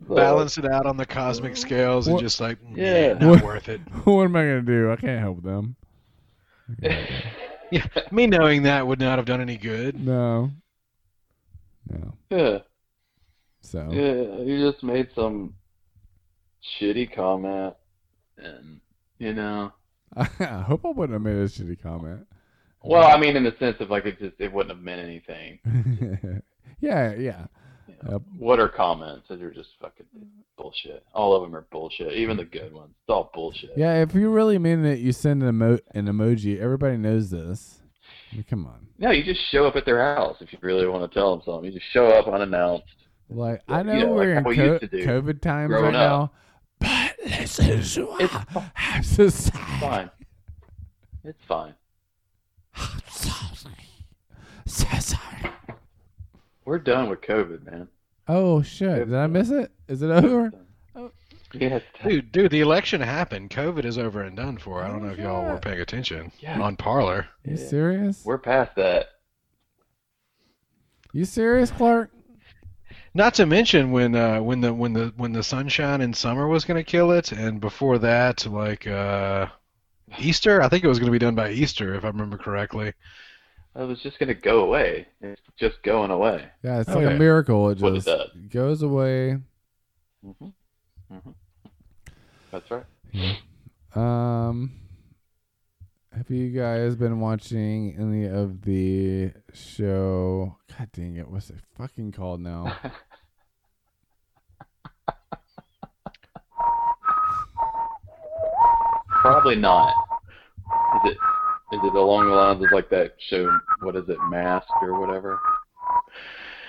[0.09, 3.07] Balance it out on the cosmic scales and just like, Yeah.
[3.07, 3.79] yeah, not What- worth it.
[4.03, 4.91] what am I gonna do?
[4.91, 5.75] I can't help them.
[6.69, 7.31] I can't help them.
[7.71, 9.99] Yeah, me knowing that would not have done any good.
[9.99, 10.51] No.
[11.89, 12.13] No.
[12.29, 12.59] yeah,
[13.63, 14.43] So yeah.
[14.43, 15.55] You just made some
[16.79, 17.73] shitty comment,
[18.37, 18.79] and
[19.17, 19.71] you know.
[20.15, 22.27] I hope I wouldn't have made a shitty comment.
[22.83, 25.59] Well, I mean, in the sense of like it just it wouldn't have meant anything.
[26.81, 27.45] yeah, yeah.
[27.87, 28.21] You know.
[28.37, 29.25] What are comments?
[29.29, 30.05] They're just fucking
[30.57, 31.05] bullshit.
[31.13, 32.13] All of them are bullshit.
[32.13, 32.91] Even the good ones.
[32.91, 33.71] It's all bullshit.
[33.77, 36.59] Yeah, if you really mean it, you send an, emo- an emoji.
[36.59, 37.79] Everybody knows this.
[38.31, 38.87] I mean, come on.
[38.99, 41.41] No, you just show up at their house if you really want to tell them
[41.45, 41.71] something.
[41.71, 42.85] You just show up unannounced.
[43.33, 45.71] Like I know yeah, we're like in how we co- used to do COVID times
[45.71, 45.91] right up.
[45.93, 46.31] now,
[46.79, 49.79] but this is It's what fi- I'm society.
[49.79, 50.11] fine.
[51.23, 51.75] It's fine.
[52.75, 53.75] I'm so sorry.
[54.65, 55.51] So sorry.
[56.65, 57.87] We're done with COVID, man.
[58.27, 59.09] Oh shit!
[59.09, 59.71] Did I miss it?
[59.87, 60.51] Is it over?
[60.95, 61.11] Oh.
[61.53, 61.81] Yes.
[62.03, 63.49] Dude, dude, the election happened.
[63.51, 64.81] COVID is over and done for.
[64.83, 66.59] I don't Oh, know if y'all were paying attention Yeah.
[66.59, 67.27] on Parler.
[67.45, 67.67] You Yeah.
[67.67, 68.23] serious?
[68.25, 69.07] We're past that.
[71.11, 72.09] You serious, Clark?
[73.13, 76.65] Not to mention when uh, when the when the when the sunshine in summer was
[76.65, 79.47] going to kill it, and before that, like uh,
[80.19, 80.61] Easter.
[80.61, 82.93] I think it was going to be done by Easter, if I remember correctly.
[83.75, 85.07] It was just gonna go away.
[85.21, 86.47] It's just going away.
[86.63, 87.69] Yeah, it's like a miracle.
[87.69, 89.39] It What it just goes away.
[90.23, 90.49] hmm
[91.09, 91.29] hmm
[92.51, 92.85] That's right.
[93.95, 94.71] Um,
[96.15, 100.57] have you guys been watching any of the show?
[100.77, 102.75] God dang it, what's it fucking called now?
[109.21, 109.93] Probably not.
[111.05, 111.17] Is it?
[111.73, 113.49] Is it along the lines of like that show?
[113.81, 115.39] What is it, Mask or whatever?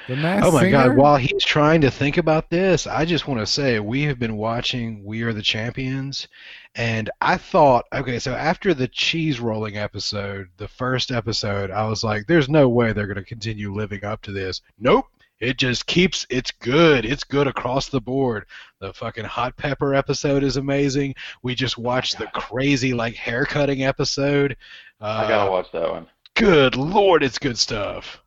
[0.09, 0.88] The Masked Oh my Singer?
[0.88, 0.97] God!
[0.97, 4.37] While he's trying to think about this, I just want to say we have been
[4.37, 6.29] watching We Are the Champions,
[6.75, 12.05] and I thought, okay, so after the cheese rolling episode, the first episode, I was
[12.05, 15.07] like, "There's no way they're going to continue living up to this." Nope.
[15.40, 16.27] It just keeps.
[16.31, 17.05] It's good.
[17.05, 18.47] It's good across the board.
[18.81, 21.14] The fucking hot pepper episode is amazing.
[21.43, 24.57] We just watched the crazy like hair cutting episode.
[25.01, 26.07] Uh, I gotta watch that one.
[26.35, 28.23] Good lord, it's good stuff.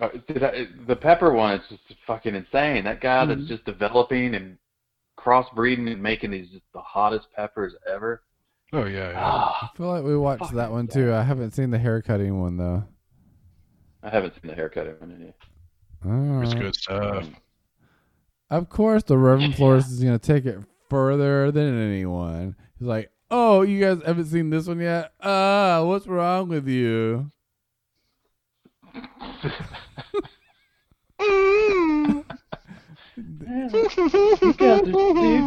[0.00, 2.84] Uh, did I, the pepper one is just fucking insane.
[2.84, 3.28] That guy Mhm.
[3.28, 4.58] that's just developing and
[5.18, 8.22] crossbreeding and making these just the hottest peppers ever.
[8.72, 9.10] Oh yeah.
[9.10, 9.20] yeah.
[9.22, 11.12] Ah, I feel like we watched that one too.
[11.12, 12.82] I haven't seen the haircutting one though.
[14.02, 15.36] I haven't seen the haircutting one yet.
[16.02, 16.06] It's
[16.54, 16.58] Alright.
[16.60, 17.26] good stuff.
[18.50, 20.58] Of course, the Reverend Flores is gonna take it
[20.90, 22.56] further than anyone.
[22.78, 25.12] He's like, "Oh, you guys haven't seen this one yet?
[25.22, 27.30] Ah, what's wrong with you?"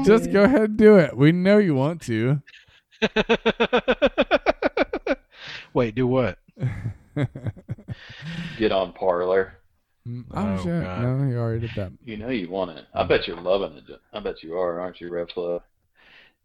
[0.03, 1.15] Just go ahead and do it.
[1.15, 2.41] We know you want to.
[5.73, 6.37] Wait, do what?
[8.57, 9.53] Get on Parler.
[10.07, 10.83] Mm, Oh, Oh, shit!
[10.83, 11.01] God.
[11.01, 11.91] No, you already did that.
[12.03, 12.85] You know you want it.
[12.93, 13.83] I bet you're loving it.
[14.13, 15.61] I bet you are, aren't you, Rev Flo?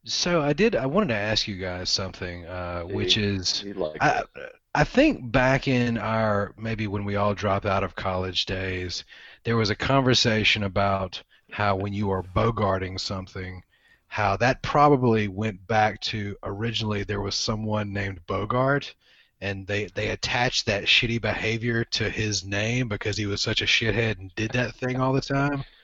[0.04, 0.74] So I did.
[0.74, 3.22] I wanted to ask you guys something, uh, which See?
[3.22, 4.52] is, You I, it.
[4.74, 9.04] I think back in our maybe when we all drop out of college days,
[9.44, 13.62] there was a conversation about how when you are bogarting something,
[14.06, 18.94] how that probably went back to originally there was someone named Bogart,
[19.42, 23.66] and they they attached that shitty behavior to his name because he was such a
[23.66, 25.64] shithead and did that thing all the time.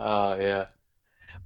[0.00, 0.66] Oh yeah.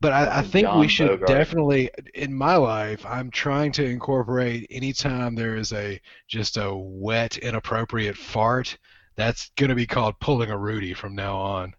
[0.02, 1.28] But I, I Fucking think we should Bogart.
[1.28, 7.38] definitely, in my life, I'm trying to incorporate anytime there is a just a wet,
[7.38, 8.76] inappropriate fart,
[9.14, 11.74] that's gonna be called pulling a Rudy from now on.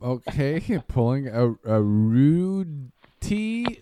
[0.00, 2.92] Okay, pulling a a Rudy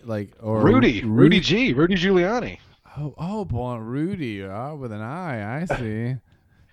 [0.03, 2.57] like or Rudy, Rudy G, Rudy Giuliani.
[2.97, 5.61] Oh, oh, pulling Rudy uh, with an I.
[5.61, 6.15] I see.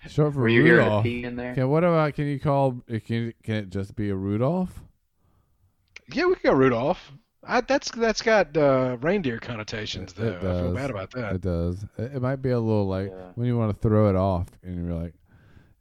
[0.09, 1.03] Short for Were you hearing a Rudolph.
[1.03, 1.51] T in there?
[1.51, 2.15] Okay, what about?
[2.15, 2.81] Can you call?
[3.05, 4.81] Can can it just be a Rudolph?
[6.13, 7.11] Yeah, we can go Rudolph.
[7.43, 10.59] I, that's that's got uh, reindeer connotations It- though.
[10.59, 11.35] I feel bad about that.
[11.35, 11.83] It does.
[11.97, 13.31] It, it might be a little like Yeah.
[13.35, 15.13] when you want to throw it off, and you're like,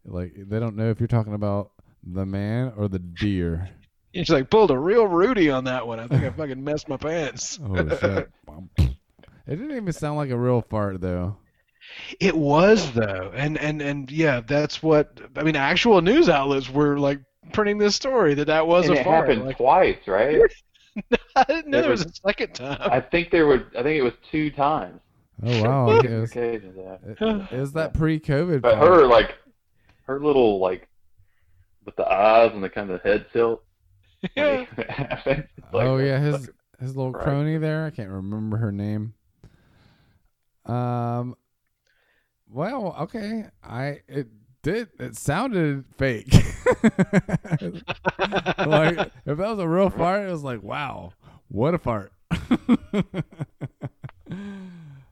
[0.06, 1.70] like they don't know if you're talking about
[2.02, 3.68] the man or the deer.
[4.12, 6.00] He's like pulled a real Rudy on that one.
[6.00, 7.60] I think I fucking messed my pants.
[7.62, 8.30] Oh shit!
[8.78, 8.96] it
[9.46, 11.36] didn't even sound like a real fart though.
[12.20, 15.56] It was though, and and and yeah, that's what I mean.
[15.56, 17.20] Actual news outlets were like
[17.52, 19.28] printing this story that that was and a it fart.
[19.28, 20.40] happened Like, tquice, right?
[21.36, 22.78] I didn't know There there was was- a second time.
[22.80, 23.66] I think there were.
[23.78, 25.00] I think it was two times.
[25.42, 25.90] Oh wow!
[26.04, 27.46] it was, occasions, yeah.
[27.50, 28.60] is that pre-COVID?
[28.60, 28.88] But fart?
[28.88, 29.36] her like,
[30.02, 30.86] her little like,
[31.86, 33.62] with the eyes and the kind of head tilt.
[34.34, 37.22] when it happened, it's like, oh yeah, his his little Right.
[37.24, 37.86] crony there.
[37.86, 39.14] I can't remember her name.
[40.66, 41.36] Um.
[42.50, 43.44] Well, okay.
[43.62, 44.26] I it
[44.62, 44.88] did.
[44.98, 46.32] It sounded fake.
[48.58, 51.12] like if that was a real fart, it was like, wow,
[51.48, 52.12] what a fart.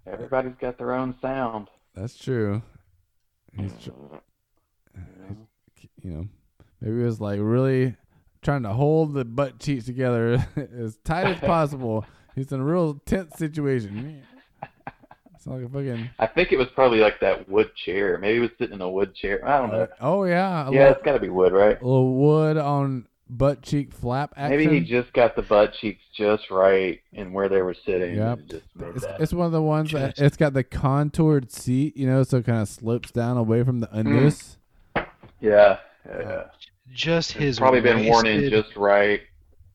[0.06, 1.68] Everybody's got their own sound.
[1.94, 2.62] That's true.
[3.56, 3.90] He's, tr-
[6.02, 6.28] you know,
[6.80, 7.96] maybe it was like really
[8.42, 10.46] trying to hold the butt cheeks together
[10.78, 12.06] as tight as possible.
[12.34, 14.22] He's in a real tense situation.
[15.50, 16.10] It's like a fucking.
[16.18, 18.18] I think it was probably like that wood chair.
[18.18, 19.46] Maybe he was sitting in a wood chair.
[19.46, 19.82] I don't know.
[19.82, 21.80] Uh, oh yeah, a Yeah, little, it's got to be wood, right?
[21.80, 24.58] a little wood on butt cheek flap action.
[24.58, 28.16] Maybe he just got the butt cheeks just right in where they were sitting.
[28.16, 28.38] Yep.
[28.38, 31.96] and just made It's, it's one of the ones that it's got the contoured seat,
[31.96, 33.98] you know, so it kind of slopes down away from the mm.
[33.98, 34.56] undies.
[34.96, 35.02] Yeah,
[35.40, 35.78] yeah.
[36.06, 36.44] yeah.
[36.92, 39.20] just It's his probably been worn in just right.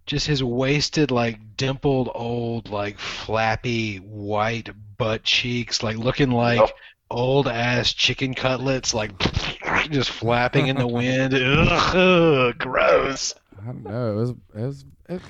[0.06, 6.70] Just his wasted, like dimpled, old, like flappy white butt cheeks, like looking like Yep.
[7.10, 9.12] old ass chicken cutlets, like
[9.89, 11.34] just flapping in the wind.
[11.34, 13.34] Ugh, gross.
[13.62, 14.12] I don't know.
[14.12, 15.22] It was it was it,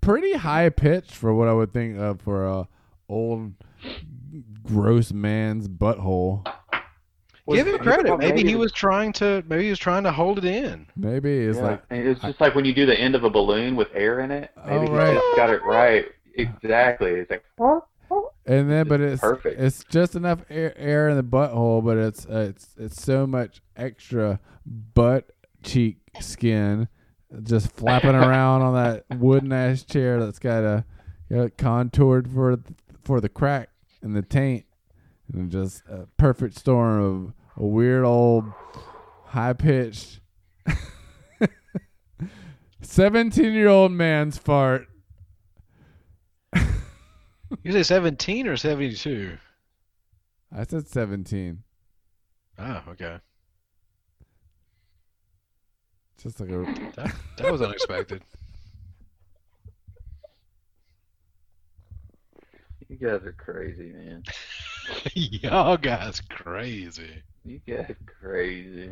[0.00, 2.68] pretty high pitched for what I would think of for a
[3.08, 3.54] old
[4.62, 6.46] gross man's butthole.
[7.46, 8.06] Was- Give him credit.
[8.06, 9.42] thought Maybe he was trying to.
[9.48, 10.86] Maybe he was trying to hold it in.
[10.96, 11.64] Maybe it's yeah.
[11.64, 14.20] like and it's just like when you do the end of a balloon with air
[14.20, 14.50] in it.
[14.66, 15.14] Maybe Oh, he right.
[15.14, 16.06] just got it right.
[16.34, 17.10] Exactly.
[17.12, 17.44] It's like
[18.46, 19.60] and then but It's it's perfect.
[19.60, 23.60] it's just enough air, air in the butthole, but it's uh, it's it's so much
[23.76, 25.30] extra butt
[25.62, 26.88] cheek skin
[27.42, 30.84] just flapping around on that wooden ass chair that's got a
[31.30, 32.58] got it contoured for
[33.02, 33.70] for the crack
[34.02, 34.64] and the taint
[35.32, 37.32] and just a perfect storm of
[37.62, 38.44] a weird old
[39.26, 40.20] high pitched
[42.82, 44.86] 17 year old man's fart
[47.62, 49.36] You say 17 or 72?
[50.54, 51.62] i said 17
[52.58, 53.18] Oh, okay.
[56.22, 56.62] just like a
[56.96, 58.22] That, that was unexpected.
[62.88, 64.22] you guys are crazy, man.
[65.14, 67.22] Y'all guys crazy.
[67.44, 68.90] You guys crazy.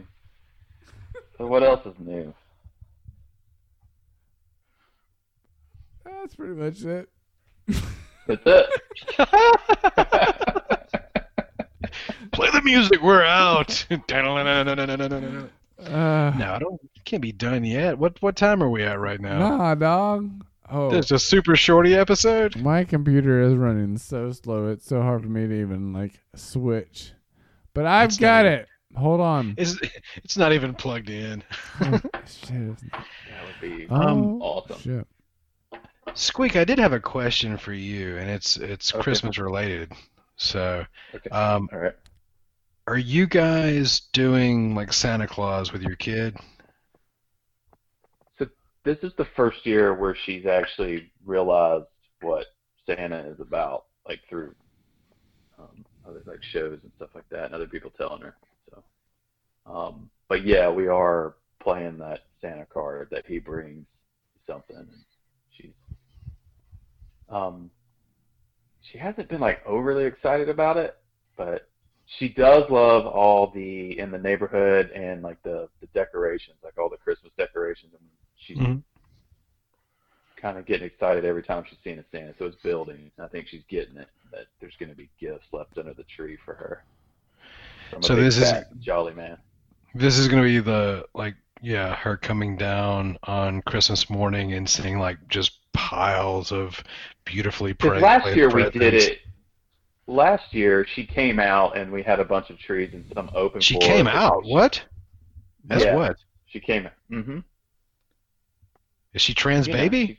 [1.39, 2.33] So what else is new?
[6.05, 7.09] That's pretty much it.
[8.27, 8.67] That's it.
[12.33, 13.03] Play the music.
[13.03, 13.87] We're out.
[13.91, 13.97] no,
[15.87, 16.81] Uh, I don't.
[17.05, 17.99] Can't be done yet.
[17.99, 19.57] What what time are we at right now?
[19.57, 20.45] Nah, dog.
[20.71, 22.57] Oh, This is a super shorty episode.
[22.57, 24.69] my computer is running so slow.
[24.69, 27.13] It's so hard for me to even like switch.
[27.75, 28.69] But I've It's got not it.
[28.97, 29.55] Hold on.
[29.57, 29.77] It's
[30.17, 31.43] it's not even plugged in.
[31.81, 31.91] Oh,
[32.27, 32.51] shit.
[32.53, 34.79] it's- That would be Oh, awesome.
[34.79, 35.07] shit.
[36.15, 39.03] Squeak, I did have a question for you, and it's it's Okay.
[39.03, 39.93] Christmas related.
[40.37, 41.31] So, Okay.
[41.31, 41.95] um, All right.
[42.87, 46.37] Are you guys doing like Santa Claus with your kid?
[48.85, 51.87] This is the first year where she's actually realized
[52.23, 52.47] what
[52.87, 54.55] Santa is about, like through
[55.59, 58.37] um, other like shows and stuff like that, and other people telling her.
[58.71, 58.83] So,
[59.73, 63.85] um, but yeah, we are playing that Santa card that he brings
[64.47, 64.89] something, and
[65.57, 65.73] she's
[67.29, 67.71] um,
[68.91, 70.97] she hasn't been like overly excited about it,
[71.37, 71.69] but
[72.19, 76.89] she does love all the in the neighborhood and like the the decorations, like all
[76.89, 78.09] the Christmas decorations, and
[78.41, 78.83] she's Mhm.
[80.37, 82.35] kind of getting excited every time she's seeing a Santa.
[82.39, 83.11] So it's building.
[83.19, 86.37] I think she's getting it that there's going to be gifts left under the tree
[86.45, 86.85] for her.
[88.01, 89.37] So this is- jolly man.
[89.95, 94.99] This is gonna be the like yeah, her coming down on Christmas morning and seeing
[95.01, 96.83] like just piles of
[97.25, 99.19] beautifully pre- last year we did it.
[100.07, 103.61] Last year she came out and we had a bunch of trees and some open.
[103.61, 104.45] She came out.
[104.45, 104.83] What?
[105.69, 105.97] As Yeah.
[105.97, 106.17] what?
[106.47, 106.89] She came.
[107.11, 107.41] Mm-hmm.
[109.15, 110.07] Is she trans You know, baby?
[110.07, 110.19] she-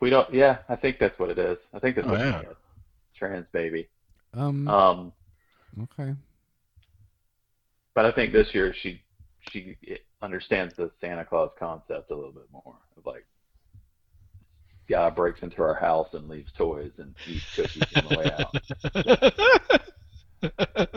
[0.00, 0.28] we don't.
[0.34, 1.56] Yeah, I think that's what it is.
[1.72, 2.40] I think that's Oh, what yeah.
[2.42, 2.56] she is.
[3.16, 3.88] Trans baby.
[4.34, 4.68] Um.
[4.68, 5.12] Um,
[5.84, 6.14] okay.
[7.94, 9.00] but I think this year she
[9.50, 9.76] she
[10.20, 12.74] understands the Santa Claus concept a little bit more.
[12.98, 13.24] Of like,
[14.88, 18.54] guy breaks into our house and leaves toys and eats cookies on the way out.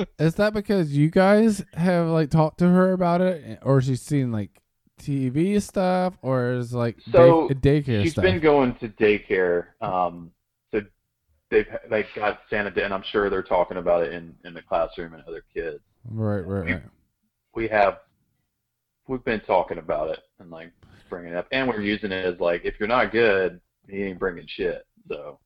[0.19, 4.31] Is that because you guys have like talked to her about it, or she's seen
[4.31, 4.59] like
[5.01, 8.23] TV stuff, or is like So, day, daycare She's stuff?
[8.23, 9.67] been going to daycare.
[9.81, 10.31] Um,
[10.71, 10.81] so
[11.49, 15.13] they've like got Santa, and I'm sure they're talking about it in in the classroom
[15.13, 15.79] and other kids.
[16.09, 16.83] right, right, right.
[17.55, 17.99] we have
[19.07, 20.71] we've been talking about it and like
[21.09, 24.19] bringing it up, and we're using it as like if you're not good, he ain't
[24.19, 24.85] bringing shit.
[25.07, 25.39] So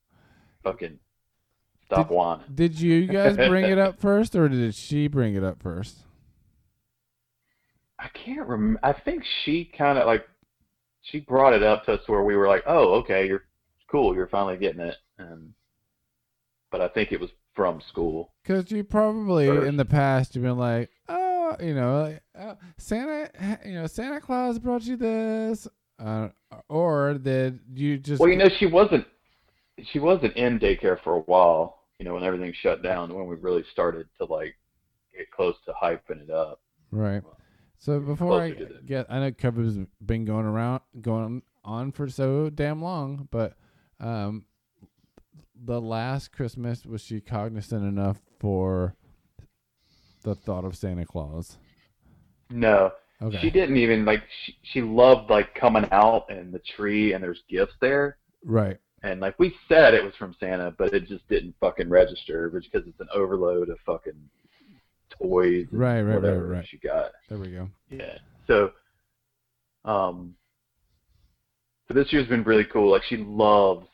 [0.64, 0.98] fucking
[1.86, 2.44] stop Did- whining.
[2.54, 5.98] Did you guys bring it up first, or did she bring it up first?
[8.02, 8.80] I can't remember.
[8.82, 10.26] I think she kind of like
[11.02, 13.44] she brought it up to us where we were like, oh, okay, you're
[13.88, 15.52] cool, you're finally getting it, and
[16.72, 18.32] but I think it was from school.
[18.42, 19.68] Because you probably First.
[19.68, 23.30] in the past you've been like, oh, you know, like, oh, Santa,
[23.64, 25.68] you know, Santa Claus brought you this,
[26.00, 26.28] uh,
[26.68, 28.20] or did you just?
[28.20, 29.06] Well, you know, she wasn't
[29.92, 31.84] she wasn't in daycare for a while.
[32.00, 34.56] You know, when everything shut down, when we really started to like
[35.16, 36.60] get close to hyping it up.
[36.90, 37.22] right.
[37.82, 41.90] So before I Closer to the- get, I know Cubby's been going around, going on
[41.90, 43.56] for so damn long, but
[43.98, 44.44] um,
[45.64, 48.94] the last Christmas was she cognizant enough for
[50.22, 51.58] the thought of Santa Claus?
[52.50, 53.38] No, Okay.
[53.40, 54.22] she didn't even like.
[54.44, 58.18] She she loved like coming out and the tree and there's gifts there.
[58.44, 58.78] Right.
[59.02, 62.86] And like we said, it was from Santa, but it just didn't fucking register because
[62.86, 64.14] it's an overload of fucking
[65.20, 65.66] toys.
[65.70, 66.66] Right, right, right, right.
[66.68, 67.12] She got.
[67.28, 67.68] There we go.
[67.90, 68.18] Yeah.
[68.46, 68.72] So,
[69.84, 70.34] um,
[71.88, 72.90] so this year's been really cool.
[72.90, 73.86] Like she loves,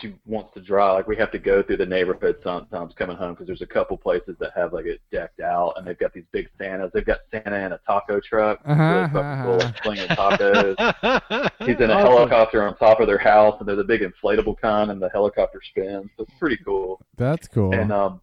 [0.00, 0.92] she wants to draw.
[0.92, 3.96] Like we have to go through the neighborhood sometimes coming home because there's a couple
[3.96, 6.90] places that have like it decked out and they've got these big Santas.
[6.92, 8.60] They've got Santa in a taco truck.
[8.68, 9.56] Uh-huh, really cool, uh-huh.
[9.56, 11.50] like slinging tacos.
[11.66, 14.90] He's in a helicopter on top of their house, and there's a big inflatable con,
[14.90, 16.10] and the helicopter spins.
[16.16, 17.00] So it's pretty cool.
[17.16, 17.74] That's cool.
[17.74, 18.20] And um,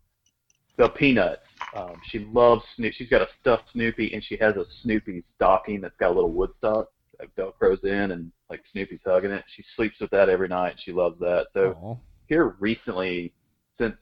[0.78, 1.42] the peanuts.
[1.76, 2.94] Um, she loves Snoop.
[2.94, 6.32] She's got a stuffed Snoopy, and she has a Snoopy stocking that's got a little
[6.32, 9.44] Woodstock that velcros in, and like Snoopy's hugging it.
[9.56, 10.76] She sleeps with that every night.
[10.84, 11.48] She loves that.
[11.54, 11.96] So Aw.
[12.28, 13.34] here recently,
[13.78, 13.98] since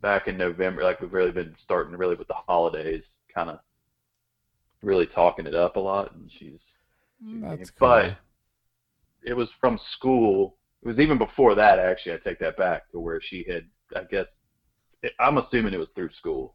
[0.00, 3.60] back in November, like we've really been starting really with the holidays, kind of
[4.82, 6.58] really talking it up a lot, and she's
[7.42, 8.12] That's but cool.
[9.24, 10.56] it was from school.
[10.82, 12.14] It was even before that, actually.
[12.14, 14.26] I take that back to where she had, I guess,
[15.02, 16.54] it, I'm assuming it was through school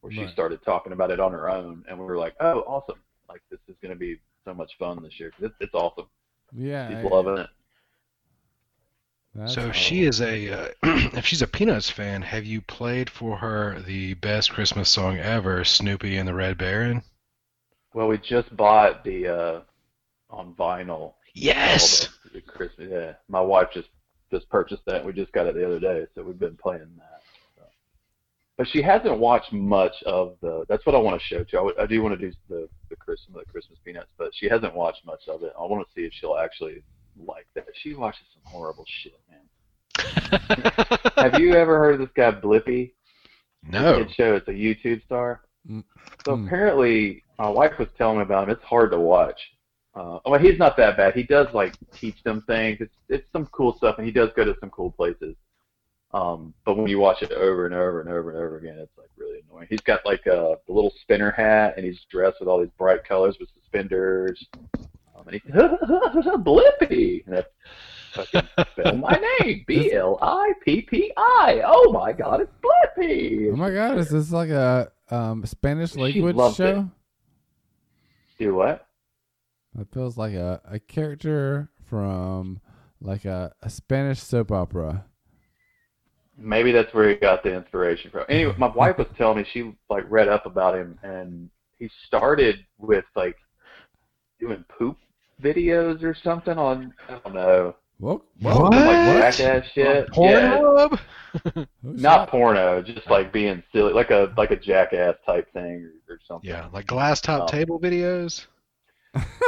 [0.00, 2.98] where she started talking about it on her own, and we were like, oh, awesome!
[3.28, 5.30] Like this is going to be so much fun this year.
[5.30, 6.06] 'cause It's, it's awesome.
[6.52, 6.88] Yeah.
[7.02, 7.50] She's loving it.
[9.46, 13.36] So if she is a, uh, if she's a Peanuts fan, have you played for
[13.36, 17.02] her the best Christmas song ever, Snoopy and the Red Baron?
[17.94, 19.60] Well, we just bought the uh
[20.30, 21.14] on vinyl.
[21.34, 22.08] Yes.
[22.24, 22.88] the, the Christmas.
[22.90, 23.88] Yeah, my wife just
[24.30, 25.04] just purchased that.
[25.04, 27.17] We just got it the other day, so we've been playing that.
[28.58, 28.64] So.
[28.64, 30.64] But she hasn't watched much of the.
[30.68, 31.72] That's what I want to show to.
[31.78, 34.74] I, I do want to do the the Christmas the Christmas peanuts, but she hasn't
[34.74, 35.52] watched much of it.
[35.58, 36.82] I want to see if she'll actually
[37.26, 37.66] like that.
[37.82, 39.40] She watches some horrible shit, man.
[41.16, 42.92] Have you ever heard of this guy Blippi?
[43.70, 43.98] no.
[44.04, 44.34] Kid show.
[44.36, 45.42] It's a YouTube star.
[45.68, 45.84] Mm.
[46.24, 46.46] So Mm.
[46.46, 48.50] apparently, my wife was telling me about him.
[48.50, 49.40] It's hard to watch.
[49.94, 51.14] Uh, well, he's not that bad.
[51.14, 52.78] He does like teach them things.
[52.80, 55.34] It's it's some cool stuff, and he does go to some cool places.
[56.12, 58.96] Um, but when you watch it over and over and over and over again, it's
[58.96, 59.66] like really annoying.
[59.68, 63.04] He's got like a, a little spinner hat, and he's dressed with all these bright
[63.04, 64.42] colors with suspenders.
[65.14, 67.26] Um, And he Blippi.
[67.26, 67.48] And that's
[68.14, 69.64] fucking spell my name.
[69.66, 71.60] B L I P P I.
[71.64, 73.52] Oh my god, it's Blippi.
[73.52, 76.88] Oh my god, is this like a um, Spanish language show?
[78.38, 78.86] Do what?
[79.78, 82.60] It feels like a, a character from
[83.00, 85.04] like a, a Spanish soap opera.
[86.40, 88.24] Maybe that's where he got the inspiration from.
[88.28, 92.64] Anyway, my wife was telling me she like read up about him and he started
[92.78, 93.36] with like
[94.40, 94.96] doing poop
[95.42, 97.74] videos or something on I don't know.
[97.98, 98.56] Whoa, What?
[98.56, 98.68] whoa.
[98.68, 99.34] Like What?
[99.36, 100.08] jackass shit.
[100.10, 100.98] Pornhub?
[101.44, 102.30] Yeah, not shit.
[102.30, 106.48] porno, just like being silly, like a like a jackass type thing or, or something.
[106.48, 107.46] Yeah, like glass top Oh.
[107.52, 108.46] table videos.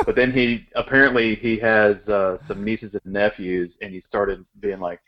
[0.04, 4.78] But then he apparently he has uh, some nieces and nephews, and he started being
[4.80, 5.00] like,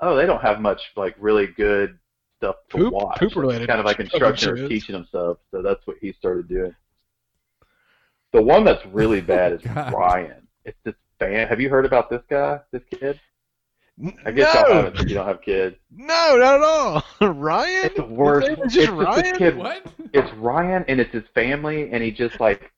[0.00, 1.98] "Oh, they don't have much like really good
[2.38, 4.68] stuff to Poop- watch." poop-related kind of like stuff and instruction or shows.
[4.68, 5.38] teaching them stuff.
[5.50, 6.74] So that's what he started doing.
[8.32, 9.92] The one that's really bad is God.
[9.92, 10.46] Ryan.
[10.64, 11.48] It's this fan.
[11.48, 12.60] Have you heard about this guy?
[12.72, 13.20] This kid?
[14.26, 15.08] I guess y'all no, haven't.
[15.08, 15.76] You don't have kids.
[15.90, 17.02] no, not at all.
[17.32, 17.86] Ryan?
[17.86, 18.48] It's the worst.
[18.48, 19.22] Is It's just just Ryan?
[19.22, 19.56] this kid.
[19.56, 19.86] What?
[20.12, 22.72] It's Ryan and it's his family, and he just like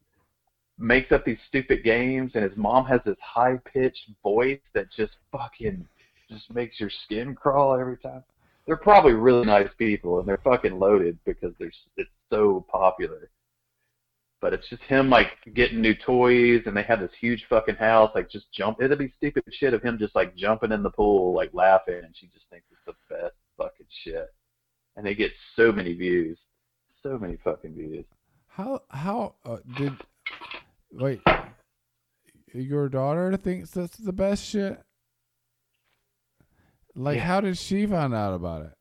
[0.78, 5.14] makes up these stupid games, and his mom has this high pitched voice that just
[5.32, 5.84] fucking
[6.28, 8.22] just makes your skin crawl every time.
[8.66, 13.30] They're probably really nice people, and they're fucking loaded because they're it's so popular.
[14.40, 18.10] But it's just him like getting new toys, and they have this huge fucking house.
[18.14, 18.80] Like just jump.
[18.80, 22.14] it'd be stupid shit of him just like jumping in the pool, like laughing, and
[22.14, 24.28] she just thinks it's the best fucking shit.
[24.96, 26.38] And they get so many views,
[27.02, 28.04] so many fucking views.
[28.48, 29.94] How how uh, did
[30.92, 31.22] wait?
[32.52, 34.80] Your daughter thinks that's the best shit.
[36.94, 37.24] Like, Yeah.
[37.24, 38.72] how did she find out about it?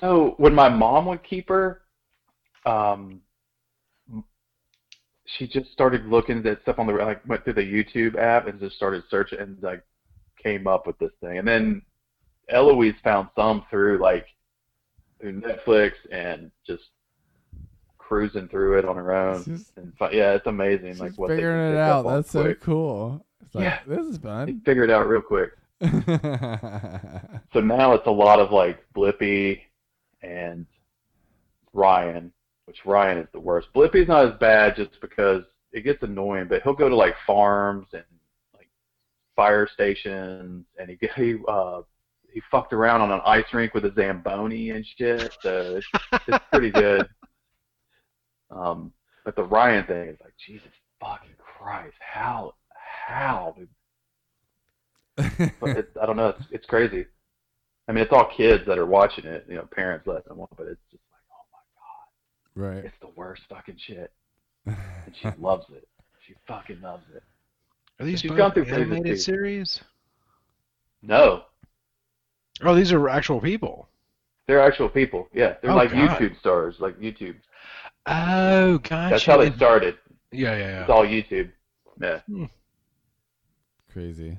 [0.00, 1.82] So when my mom would keep her,
[2.66, 3.22] um,
[5.24, 8.60] she just started looking at stuff on the like went through the YouTube app and
[8.60, 9.82] just started searching and like
[10.42, 11.38] came up with this thing.
[11.38, 11.82] And then
[12.48, 14.26] Eloise found some through like
[15.20, 16.84] through Netflix and just
[17.98, 19.42] cruising through it on her own.
[19.44, 20.92] She's, And yeah, it's amazing.
[20.92, 22.06] she's like what they figuring it out.
[22.06, 22.60] That's so quick.
[22.60, 23.26] cool.
[23.44, 23.78] It's like, Yeah.
[23.86, 24.60] this is fun.
[24.64, 25.50] figure it out real quick.
[27.52, 29.60] So now it's a lot of like Blippi
[30.22, 30.66] and
[31.72, 32.32] Ryan,
[32.66, 33.68] which Ryan is the worst.
[33.74, 37.86] Blippi's not as bad just because it gets annoying, but he'll go to like farms
[37.92, 38.04] and
[38.54, 38.68] like
[39.34, 41.80] fire stations, and he he uh
[42.30, 45.32] he fucked around on an ice rink with a zamboni and shit.
[45.42, 45.86] So it's,
[46.28, 47.08] it's pretty good.
[48.50, 48.92] Um,
[49.24, 50.68] but the Ryan thing is like Jesus
[51.00, 52.54] fucking Christ, how
[53.06, 53.54] how?
[55.16, 56.28] But it's, I don't know.
[56.30, 57.06] It's, it's crazy.
[57.88, 59.46] I mean, it's all kids that are watching it.
[59.48, 62.84] You know, parents let them watch, but it's just like, oh my god, right.
[62.84, 64.12] it's the worst fucking shit,
[64.66, 64.76] and
[65.20, 65.86] she loves it.
[66.26, 67.22] She fucking loves it.
[68.00, 69.16] Are these She's both gone through phases, animated too.
[69.16, 69.80] series?
[71.02, 71.44] No,
[72.62, 73.88] Oh, these are actual people.
[74.46, 75.28] they're actual people.
[75.32, 76.18] Yeah, they're Oh, like God.
[76.18, 77.36] YouTube stars, like YouTube.
[78.06, 79.10] Oh, gotcha.
[79.10, 79.96] That's how they started.
[80.32, 80.80] Yeah, yeah, yeah.
[80.82, 81.50] It's all YouTube.
[82.00, 82.20] Yeah.
[82.26, 82.44] Hmm.
[83.92, 84.38] Crazy.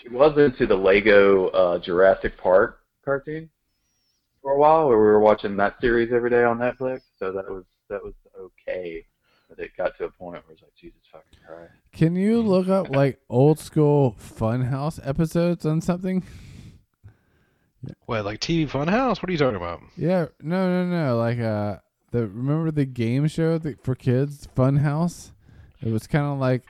[0.00, 3.48] She was into the Lego uh, Jurassic Park cartoon
[4.42, 7.00] for a while, where we were watching that series every day on Netflix.
[7.18, 9.04] So that was that was okay.
[9.48, 11.72] But it got to a point where it's like, Jesus fucking Christ.
[11.92, 16.24] Can you look up like old school Funhouse episodes on something?
[18.06, 19.22] What, like TV Funhouse?
[19.22, 19.80] What are you talking about?
[19.96, 21.16] Yeah, no, no, no.
[21.16, 21.76] Like, uh,
[22.10, 25.30] the remember the game show that, for kids, Funhouse?
[25.80, 26.64] It was kind of like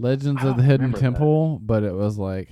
[0.00, 1.02] Legends of the Hidden remember that.
[1.02, 2.48] Temple, but it was like,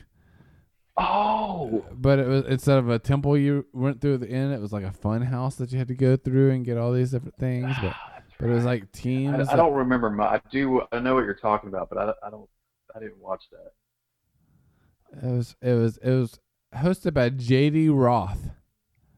[1.01, 4.61] Oh, but it was instead of a temple you went through at the end, it
[4.61, 7.13] was like a fun house that you had to go through and get all these
[7.13, 7.73] different things.
[7.81, 9.49] But ah, that's but it was like teams.
[9.49, 10.11] I, I don't remember.
[10.11, 10.83] My, I do.
[10.91, 12.49] I know what you're talking about, but I, I don't.
[12.97, 15.25] I didn't watch that.
[15.25, 16.41] It was it was it was
[16.75, 17.91] hosted by J.D.
[17.91, 18.51] Roth.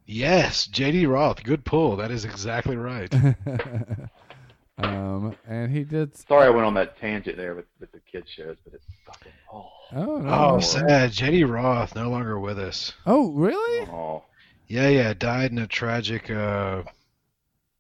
[0.05, 1.43] Yes, JD Roth.
[1.43, 1.97] Good pull.
[1.97, 3.11] That is exactly right.
[4.83, 6.17] um, and he did.
[6.17, 9.33] Sorry, I went on that tangent there with, with the kids shows, but it's fucking
[9.53, 10.29] oh, Oh no!
[10.31, 10.61] Oh, no.
[10.61, 11.11] sad.
[11.13, 12.93] JD Roth no longer with us.
[13.07, 13.87] Oh really?
[13.91, 14.25] oh.
[14.69, 16.83] Yeah, yeah, died in a tragic uh,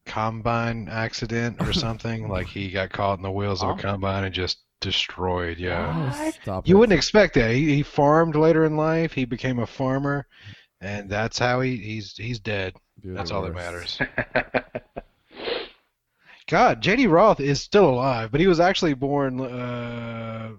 [0.07, 2.29] combine accident or something.
[2.29, 5.59] like he got caught in the wheels of a combine and just destroyed.
[5.59, 6.11] Yeah.
[6.13, 6.79] Oh, stop You it.
[6.81, 7.53] wouldn't expect that.
[7.53, 9.13] He, he farmed later in life.
[9.13, 10.27] He became a farmer,
[10.81, 12.75] and that's how he, he's he's dead.
[13.03, 13.99] You're That's the all that matters.
[16.51, 20.51] God, JD Roth is still alive, but he was actually born uh,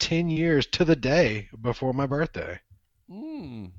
[0.00, 2.58] ten years to the day before my birthday.
[3.08, 3.70] Mm.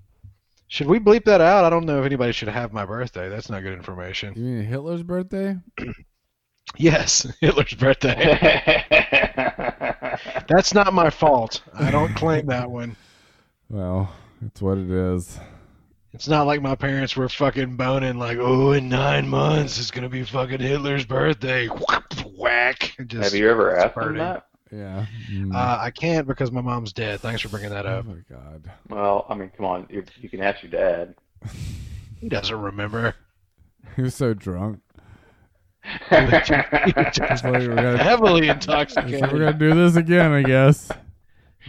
[0.69, 1.65] Should we bleep that out?
[1.65, 3.27] I don't know if anybody should have my birthday.
[3.27, 4.33] That's not good information.
[4.37, 5.57] You mean Hitler's birthday?
[6.77, 8.15] Yes, Hitler's birthday.
[10.47, 11.63] That's not my fault.
[11.73, 12.95] I don't claim that one.
[13.67, 14.09] Well,
[14.45, 15.37] it's what it is.
[16.13, 20.09] It's not like my parents were fucking boning like, oh, in nine months it's gonna
[20.09, 21.67] be fucking Hitler's birthday.
[22.37, 22.93] Whack.
[23.07, 24.17] Just Have you ever asked him farting.
[24.17, 24.47] that?
[24.71, 25.05] Yeah.
[25.31, 25.53] Mm.
[25.55, 27.19] Uh, I can't because my mom's dead.
[27.21, 28.05] Thanks for bringing that up.
[28.07, 28.15] oh up.
[28.17, 28.71] my god.
[28.89, 29.87] Well, I mean, come on.
[29.89, 31.15] You, you can ask your dad.
[32.19, 33.15] He doesn't remember.
[33.95, 34.79] He was so drunk.
[36.11, 39.21] Just It's like we're gonna, heavily intoxicated.
[39.21, 40.91] like we're gonna do this again, I guess.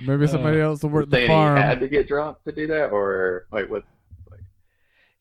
[0.04, 1.56] Maybe somebody else will work the Saying he farm.
[1.56, 3.84] had to get drunk to do that, or wait, what?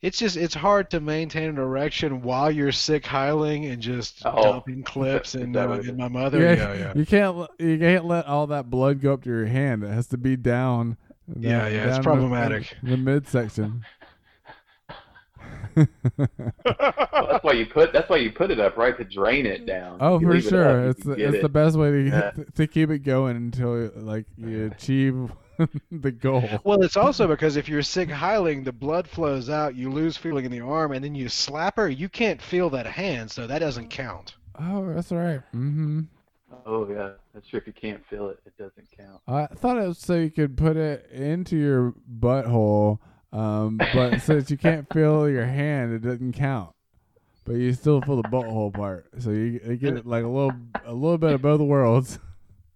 [0.02, 4.42] It's just it's hard to maintain an erection while you're sieg heiling and just Oh.
[4.54, 6.40] dumping clips and in, uh, in my mother.
[6.40, 6.94] Yeah, Yeah, yeah.
[6.96, 9.84] You can't you can't let all that blood go up to your hand.
[9.84, 10.98] It has to be down.
[11.40, 12.76] Yeah, down- yeah, it's down the- problematic.
[12.84, 13.86] The, midsection.
[15.76, 15.88] Well,
[16.66, 17.94] that's why you put.
[17.94, 19.98] That's why you put it up, right, to drain it down.
[20.02, 20.90] oh, you for leave it up, sure.
[20.90, 21.42] It's the, it's it.
[21.42, 22.32] the best way to Yeah.
[22.56, 25.32] to keep it going until like you achieve
[25.92, 26.44] the goal.
[26.64, 30.46] Well, it's also because if you're sieg heiling, the blood flows out, you lose feeling
[30.46, 33.60] in the arm, and then you slap her, you can't feel that hand, so that
[33.60, 34.36] doesn't count.
[34.60, 35.42] Oh, that's right.
[35.54, 36.02] Mm-hmm.
[36.66, 37.60] Oh yeah, that's true.
[37.60, 39.22] If you can't feel it, it doesn't count.
[39.28, 43.00] I thought it was so you could put it into your butthole,
[43.32, 46.76] um, but since you can't feel your hand, it doesn't count.
[47.46, 50.54] But you still feel the butthole part, so you, you get like a little,
[50.86, 52.20] a little bit of both worlds.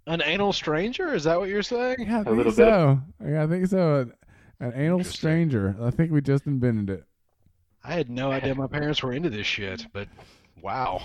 [0.08, 1.14] An anal stranger?
[1.14, 1.98] Is that what you're saying?
[2.00, 3.00] Yeah, I A think little bit so.
[3.26, 4.02] Yeah, I think so.
[4.02, 4.14] An,
[4.60, 5.76] an anal stranger.
[5.82, 7.04] I think we just invented it.
[7.84, 10.08] I had no idea my parents were into this shit, but
[10.62, 11.02] wow.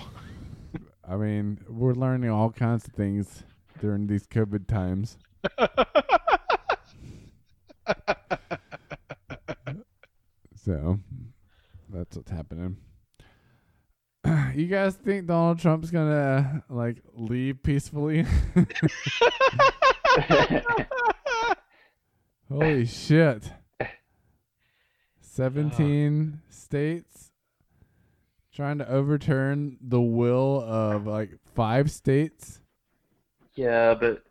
[1.09, 3.42] I mean, we're learning all kinds of things
[3.80, 5.18] during these COVID times.
[10.62, 10.98] So
[11.88, 12.76] that's what's happening.
[14.54, 18.26] You guys think Donald Trump's gonna like leave peacefully?
[22.48, 23.50] Holy shit!
[25.20, 27.30] Seventeen states
[28.52, 32.60] trying to overturn the will of like five states,
[33.54, 34.24] yeah, but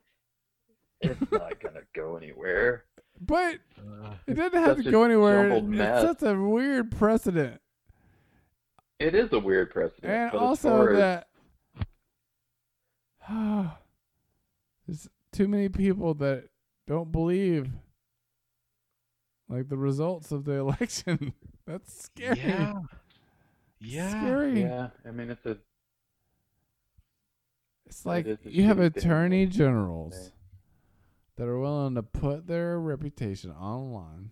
[1.02, 2.84] it's not gonna go anywhere.
[3.22, 5.50] but Uh, it doesn't have to go anywhere.
[5.50, 7.62] It's such a weird precedent.
[9.00, 10.12] It is a weird precedent.
[10.12, 11.28] and also far as- that
[14.88, 16.46] there's too many people that
[16.88, 17.70] don't believe
[19.48, 21.34] like the results of the election.
[21.66, 22.40] That's scary.
[22.40, 22.74] yeah.
[23.80, 24.10] Yeah.
[24.10, 24.62] scary.
[24.62, 25.58] yeah, I mean it's a
[27.86, 30.32] It's like a you have shitty thing, attorney generals
[31.38, 34.32] that are willing to put their reputation online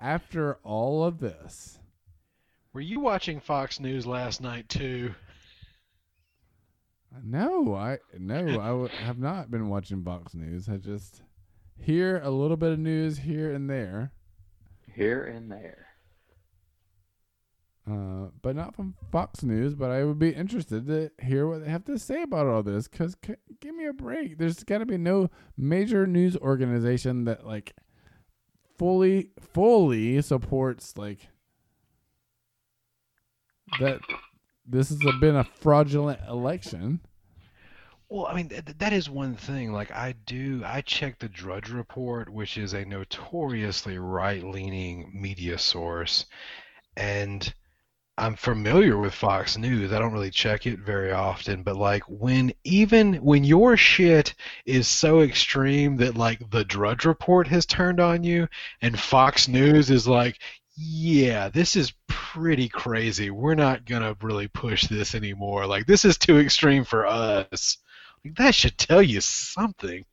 [0.00, 1.78] after all of this.
[2.74, 5.14] Were you watching Fox News last night too?
[7.22, 10.68] No, I no, I w- have not been watching Fox News.
[10.68, 11.22] I just
[11.78, 14.10] hear a little bit of news here and there,
[14.92, 15.86] here and there.
[17.88, 19.76] uh, but not from Fox News.
[19.76, 22.88] But I would be interested to hear what they have to say about all this.
[22.88, 24.36] Cause c- give me a break.
[24.38, 27.74] There's got to be no major news organization that like
[28.76, 31.28] fully fully supports like
[33.80, 34.00] that.
[34.66, 37.00] This has been a fraudulent election.
[38.08, 39.72] Well, I mean, th- that is one thing.
[39.72, 46.26] Like, I do, I check the Drudge Report, which is a notoriously right-leaning media source,
[46.96, 47.52] and
[48.16, 49.92] I'm familiar with Fox News.
[49.92, 54.86] I don't really check it very often, but like when even when your shit is
[54.86, 58.46] so extreme that like the Drudge Report has turned on you,
[58.80, 60.38] and Fox News is like,
[60.76, 61.92] yeah, this is
[62.34, 63.30] pretty crazy.
[63.30, 65.66] We're not gonna really push this anymore.
[65.66, 67.78] Like, this is too extreme for us.
[68.24, 70.04] Like, that should tell you something.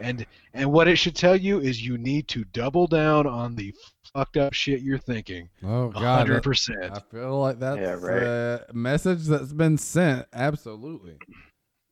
[0.00, 3.74] And and what it should tell you is you need to double down on the
[4.12, 5.48] fucked up shit you're thinking.
[5.62, 6.92] Oh God, hundred percent.
[6.92, 8.22] I feel like that's Yeah, right.
[8.22, 10.26] a message that's been sent.
[10.32, 11.16] Absolutely.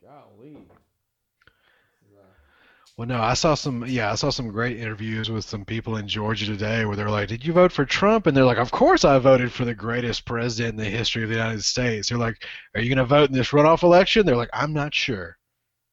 [0.02, 0.58] Golly.
[3.00, 3.86] Well, no, I saw some.
[3.86, 7.28] Yeah, I saw some great interviews with some people in Georgia today where they're like,
[7.28, 10.26] "Did you vote for Trump?" And they're like, "Of course I voted for the greatest
[10.26, 13.30] president in the history of the United States." They're like, "Are you going to vote
[13.30, 15.38] in this runoff election?" They're like, "I'm not sure.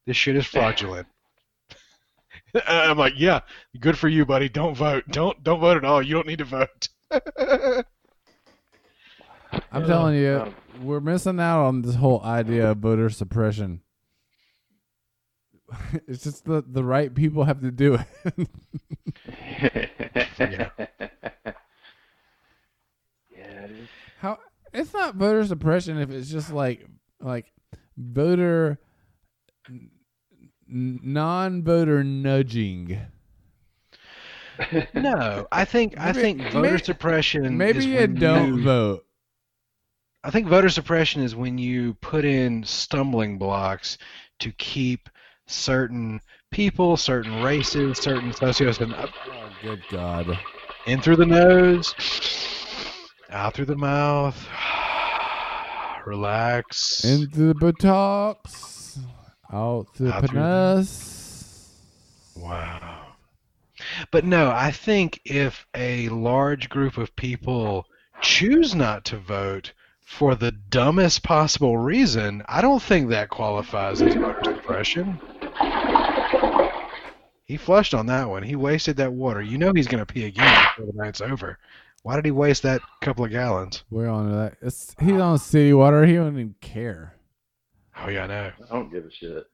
[0.06, 1.08] This shit is fraudulent."
[2.54, 3.40] And I'm like, "Yeah,
[3.80, 4.50] good for you, buddy.
[4.50, 5.06] Don't vote.
[5.10, 6.02] Don't don't vote at all.
[6.02, 6.90] You don't need to vote."
[9.72, 13.80] I'm telling you, we're missing out on this whole idea of voter suppression.
[16.08, 18.48] it's just the the right people have to do it.
[20.40, 20.70] Yeah.
[23.32, 23.88] Yeah, it is.
[24.20, 24.38] How
[24.74, 26.86] it's not voter suppression if it's just like
[27.20, 27.52] like
[27.98, 28.80] voter
[29.70, 29.90] n-
[30.70, 33.00] non-voter nudging.
[34.96, 37.58] No, I think I Maybe- think voter maybe- suppression.
[37.58, 39.06] Maybe is you when don't you- vote.
[40.24, 43.98] I think voter suppression is when you put in stumbling blocks
[44.40, 45.10] to keep
[45.48, 46.22] certain
[46.52, 50.38] people, certain races, certain socios uh, Oh, good God.
[50.86, 51.94] in through the nose,
[53.30, 54.48] out through the mouth.
[56.06, 57.04] Relax.
[57.04, 58.98] Into the buttocks,
[59.52, 60.44] out the Out through the-
[60.76, 61.74] penis.
[62.38, 63.04] Wow.
[64.12, 67.86] But no, I think if a large group of people
[68.22, 69.74] choose not to vote
[70.08, 75.20] for the dumbest possible reason, I don't think that qualifies as voter suppression.
[77.44, 78.42] He flushed on that one.
[78.44, 79.42] He wasted that water.
[79.42, 81.58] You know he's going to pee again before the night's over.
[82.04, 83.84] Why did he waste that couple of gallons?
[83.90, 84.58] We're on to that.
[84.62, 86.06] It's, he's on city water.
[86.06, 87.14] He don't even care.
[88.02, 88.52] Oh, yeah, I know.
[88.70, 89.46] I don't give a shit.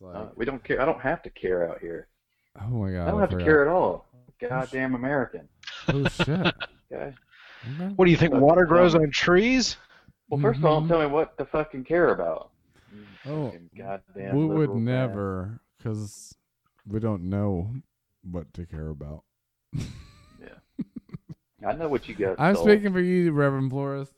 [0.00, 0.80] Like, Uh, we don't care.
[0.82, 2.08] I don't have to care out here.
[2.60, 3.08] oh my God.
[3.08, 4.06] I don't have to care at all.
[4.40, 5.48] Goddamn American.
[5.88, 6.28] Oh shit.
[6.92, 7.14] Okay.
[7.80, 7.92] Okay.
[7.96, 8.34] What do you think?
[8.34, 9.78] Water grows on trees?
[10.34, 10.88] Well, 1st of all, Mhm.
[10.88, 12.50] tell me what to fucking care about.
[13.26, 14.84] Oh, fucking goddamn we would man.
[14.84, 16.36] never, because
[16.86, 17.74] we don't know
[18.22, 19.24] what to care about.
[19.72, 20.58] Yeah,
[21.66, 22.36] I know what you guys.
[22.38, 22.68] I'm sold.
[22.68, 24.12] speaking for you, Reverend Flores.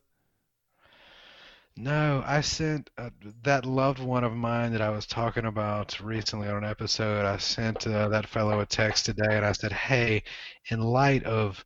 [1.79, 3.11] No, I sent uh,
[3.43, 7.27] that loved one of mine that I was talking about recently on an episode.
[7.27, 10.23] I sent uh, that fellow a text today and I said, Hey,
[10.71, 11.63] in light of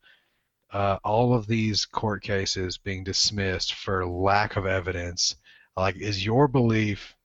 [0.73, 5.37] uh, all of these court cases being dismissed for lack of evidence,
[5.77, 7.16] like, is your belief,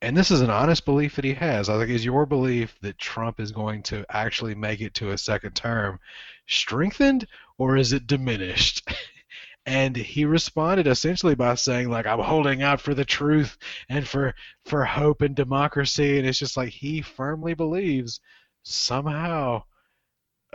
[0.00, 2.98] and this is an honest belief that he has, I like, is your belief that
[2.98, 5.98] Trump is going to actually make it to a second term
[6.46, 7.26] strengthened
[7.58, 8.88] or is it diminished?
[9.68, 13.58] and he responded essentially by saying like i'm holding out for the truth
[13.90, 14.34] and for
[14.64, 18.20] for hope and democracy and it's just like he firmly believes
[18.62, 19.62] somehow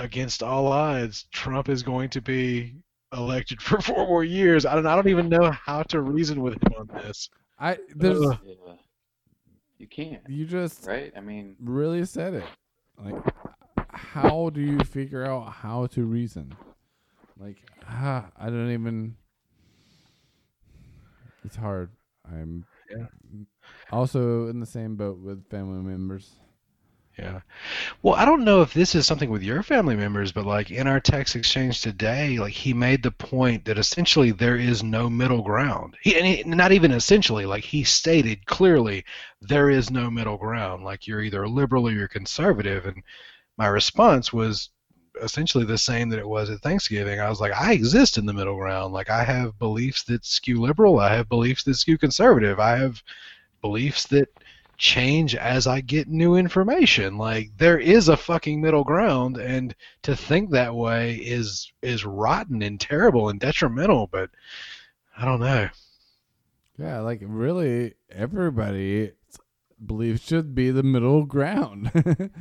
[0.04, 2.74] against all odds trump is going to be
[3.14, 6.54] elected for four more years i don't i don't even know how to reason with
[6.56, 7.30] him on this
[7.60, 8.38] I there's Ugh.
[8.46, 8.74] Yeah.
[9.78, 11.14] You can't, you just right?
[11.16, 12.44] I mean, really said it.
[12.98, 13.16] Like,
[13.94, 16.54] how do you figure out how to reason?
[17.38, 19.16] Like, ah, I don't even.
[21.46, 21.92] It's hard.
[22.26, 23.06] I'm Yeah.
[23.92, 26.32] also in the same boat with family members.
[27.18, 27.42] Yeah.
[28.02, 30.88] Well, I don't know if this is something with your family members, but like in
[30.88, 35.44] our text exchange today, like he made the point that essentially there is no middle
[35.44, 35.96] ground.
[36.02, 39.06] He, and he, not even essentially, like he stated clearly,
[39.42, 40.84] there is no middle ground.
[40.84, 42.88] Like you're either liberal or you're conservative.
[42.88, 43.04] And
[43.58, 44.70] my response was
[45.22, 47.20] essentially the same that it was at Thanksgiving.
[47.20, 48.92] I was like, I exist in the middle ground.
[48.92, 51.00] Like I have beliefs that skew liberal.
[51.00, 52.60] I have beliefs that skew conservative.
[52.60, 53.04] I have
[53.62, 54.30] beliefs that
[54.78, 57.18] change as I get new information.
[57.18, 62.62] Like there is a fucking middle ground and to think that way is is rotten
[62.62, 64.30] and terrible and detrimental, but
[65.18, 65.70] I don't know.
[66.78, 69.12] Yeah, like really, everybody
[69.86, 71.92] believes should be the middle ground.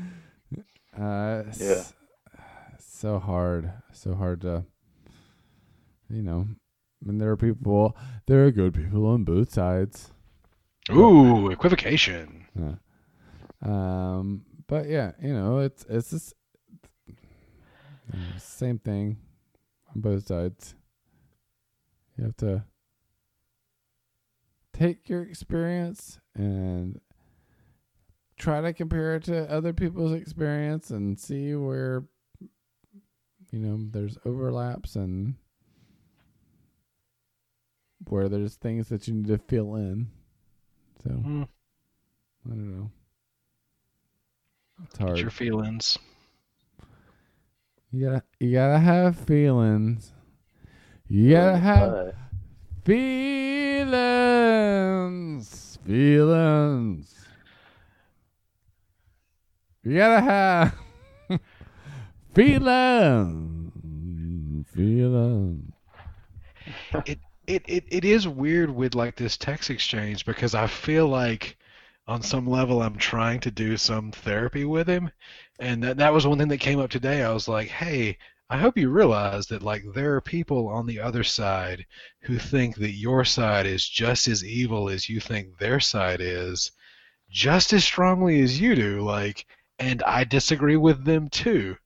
[0.99, 1.85] uh, Yeah.
[2.78, 4.64] So hard, so hard to,
[6.09, 6.47] you know.
[7.07, 10.11] And there are people, there are good people on both sides.
[10.91, 12.47] Ooh, equivocation.
[12.59, 12.74] Yeah.
[13.62, 16.35] Um, but yeah, you know, it's it's just,
[17.07, 17.14] you
[18.12, 19.18] know, same thing
[19.95, 20.74] on both sides.
[22.16, 22.64] You have to
[24.72, 27.01] take your experience and
[28.37, 32.05] try to compare it to other people's experience and see where
[33.51, 35.37] you know there's overlaps and
[38.09, 40.09] where there's things that you need to fill in.
[41.05, 41.48] So Mm,
[42.46, 42.90] I don't know.
[44.84, 45.18] It's get hard.
[45.18, 45.98] your feelings.
[47.92, 50.12] You gotta you gotta have feelings.
[51.09, 52.14] You gotta have
[54.42, 55.78] feelings.
[55.84, 57.14] Feelings.
[59.84, 60.74] You gotta have
[62.34, 63.72] feelings.
[64.74, 65.72] Feelings.
[67.53, 71.59] it, it, it is weird with like this text exchange because I feel like
[72.07, 75.11] on some level I'm trying to do some therapy with him.
[75.61, 77.22] And that, that was one thing that came up today.
[77.22, 78.16] I was like, hey,
[78.48, 81.84] I hope you realize that like there are people on the other side
[82.22, 86.72] who think that your side is just as evil as you think their side is,
[87.30, 89.00] just as strongly as you do.
[89.03, 89.44] Like,
[89.78, 91.76] and I disagree with them too.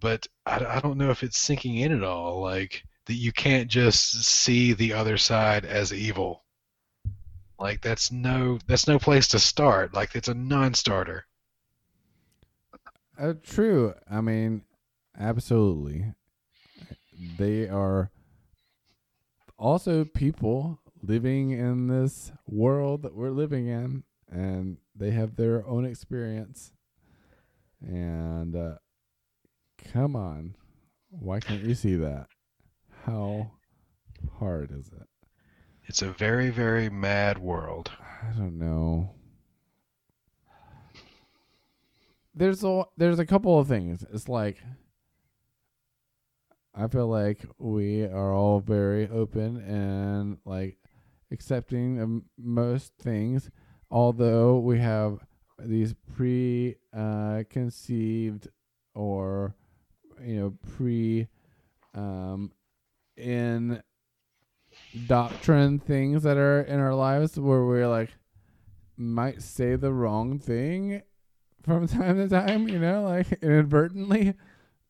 [0.00, 2.40] But I, I don't know if it's sinking in at all.
[2.40, 6.44] Like, that you can't just see the other side as evil.
[7.58, 9.94] Like that's no that's no place to start.
[9.94, 11.26] Like it's a non-starter.
[13.18, 13.94] Uh, true.
[14.10, 14.62] I mean,
[15.18, 16.14] absolutely.
[17.38, 18.10] They are
[19.56, 25.84] also people living in this world that we're living in, and they have their own
[25.84, 26.72] experience.
[27.80, 28.76] And uh,
[29.92, 30.56] come on,
[31.10, 32.26] why can't you see that?
[33.04, 33.50] How
[34.38, 35.06] hard is it?
[35.86, 37.90] It's a very very mad world.
[38.00, 39.10] I don't know.
[42.34, 44.04] There's a there's a couple of things.
[44.10, 44.56] It's like
[46.74, 50.78] I feel like we are all very open and like
[51.30, 53.50] accepting of most things,
[53.90, 55.18] although we have
[55.58, 58.48] these pre uh, conceived
[58.94, 59.54] or
[60.24, 61.28] you know pre
[61.94, 62.50] um,
[63.16, 63.82] in
[65.06, 68.10] doctrine things that are in our lives where we're like
[68.96, 71.02] might say the wrong thing
[71.62, 74.34] from time to time, you know, like inadvertently.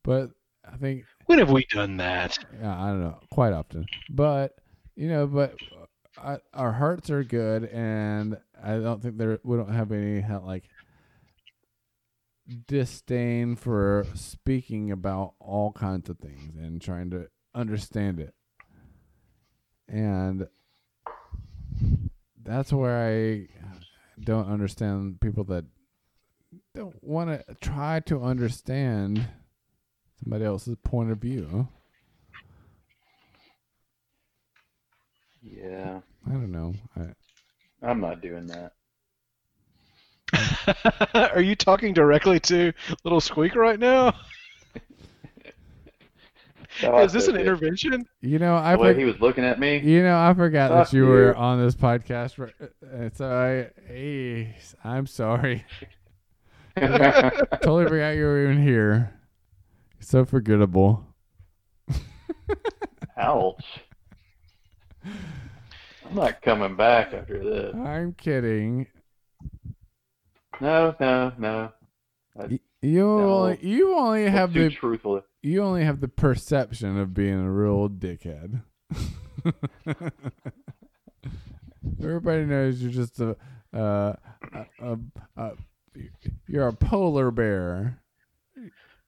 [0.03, 0.31] But
[0.63, 2.37] I think When have we done that?
[2.59, 3.85] yeah, I don't know, quite often.
[4.09, 4.55] But
[4.95, 5.85] you know, but uh,
[6.21, 10.69] I, our hearts are good, and I don't think there we don't have any like
[12.67, 18.33] disdain for speaking about all kinds of things and trying to understand it.
[19.87, 20.47] And
[22.43, 23.47] that's where I
[24.23, 25.65] don't understand people that
[26.73, 29.27] don't want to try to understand
[30.21, 31.67] somebody else's point of view.
[35.41, 36.73] Yeah, I don't know.
[36.97, 37.07] I,
[37.87, 38.73] I'm not doing that.
[41.33, 44.13] Are you talking directly to little Squeak right now?
[46.81, 48.05] So I Is this an intervention?
[48.21, 49.77] you know, I The way for, he was looking at me.
[49.79, 52.35] you know, I forgot Fuck that you were on this podcast.
[52.35, 55.65] for- uh, So I, hey, I'm sorry.
[56.77, 59.13] totally forgot you were even here.
[60.01, 61.05] So forgettable.
[63.17, 63.63] Ouch.
[65.05, 67.73] I'm not coming back after this.
[67.75, 68.87] I'm kidding.
[70.59, 71.71] No, no, no.
[72.35, 73.29] Y- You No.
[73.33, 75.21] only you only have too the truthful.
[75.45, 78.63] You only have the perception of being a real dickhead.
[82.01, 83.37] Everybody knows you're just a,
[83.71, 84.13] uh,
[84.53, 84.97] a, a,
[85.37, 85.51] a
[86.47, 87.99] you're a polar bear.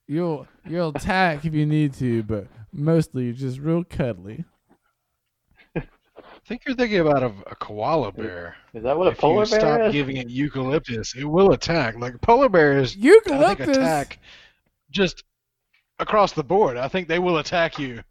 [0.07, 4.45] You'll you'll attack if you need to, but mostly you're just real cuddly.
[5.75, 5.81] I
[6.47, 8.55] think you're thinking about a, a koala bear.
[8.73, 9.91] Is that what a if polar you bear stop is?
[9.91, 11.97] giving it eucalyptus, it will attack.
[11.97, 13.75] Like polar bears, I think Eucalyptus.
[13.75, 14.19] attack
[14.91, 15.23] just
[15.99, 16.77] across the board.
[16.77, 18.03] I think they will attack you.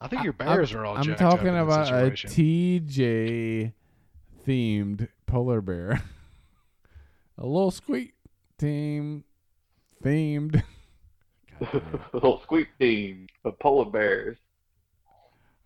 [0.00, 0.96] I think your bears are all.
[0.96, 2.10] I'm jacked up talking in that about a.
[2.10, 3.72] TJ
[4.46, 6.02] themed polar bear.
[7.38, 8.14] a little squeak
[8.58, 9.24] team
[10.02, 10.62] themed.
[11.60, 12.00] God damn it.
[12.14, 14.38] little squeak team of polar bears.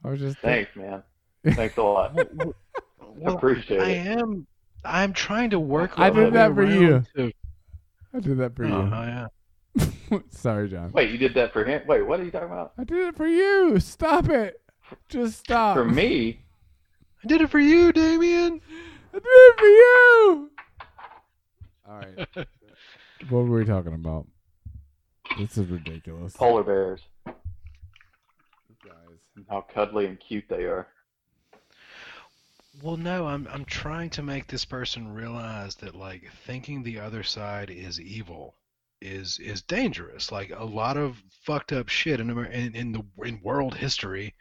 [0.04, 1.02] I was just Thanks, man.
[1.44, 2.18] Thanks a lot.
[3.16, 4.06] Well, Appreciate I it.
[4.18, 4.44] am.
[4.84, 5.92] I'm trying to work.
[5.96, 6.94] I did that for you.
[6.94, 7.32] around to-
[8.12, 8.74] I did that for oh, you.
[8.74, 9.26] Oh, yeah.
[9.74, 10.24] You.
[10.30, 10.92] Sorry, John.
[10.92, 11.82] Wait, you did that for him?
[11.86, 12.72] Wait, what are you talking about?
[12.78, 13.78] I did it for you.
[13.80, 14.60] Stop it.
[15.08, 15.76] Just stop.
[15.76, 16.40] For me?
[17.22, 18.60] I did it for you, Damien.
[19.12, 20.50] I did it for you.
[21.88, 22.28] All right.
[23.28, 24.26] what were we talking about?
[25.38, 26.34] This is ridiculous.
[26.34, 27.00] Polar bears.
[27.24, 27.34] Guys.
[29.36, 30.86] And how cuddly and cute they are.
[32.82, 37.22] Well, no, I'm I'm trying to make this person realize that like thinking the other
[37.22, 38.56] side is evil
[39.04, 40.32] is is dangerous.
[40.32, 44.34] Like a lot of fucked up shit in Amer- in, in the in world history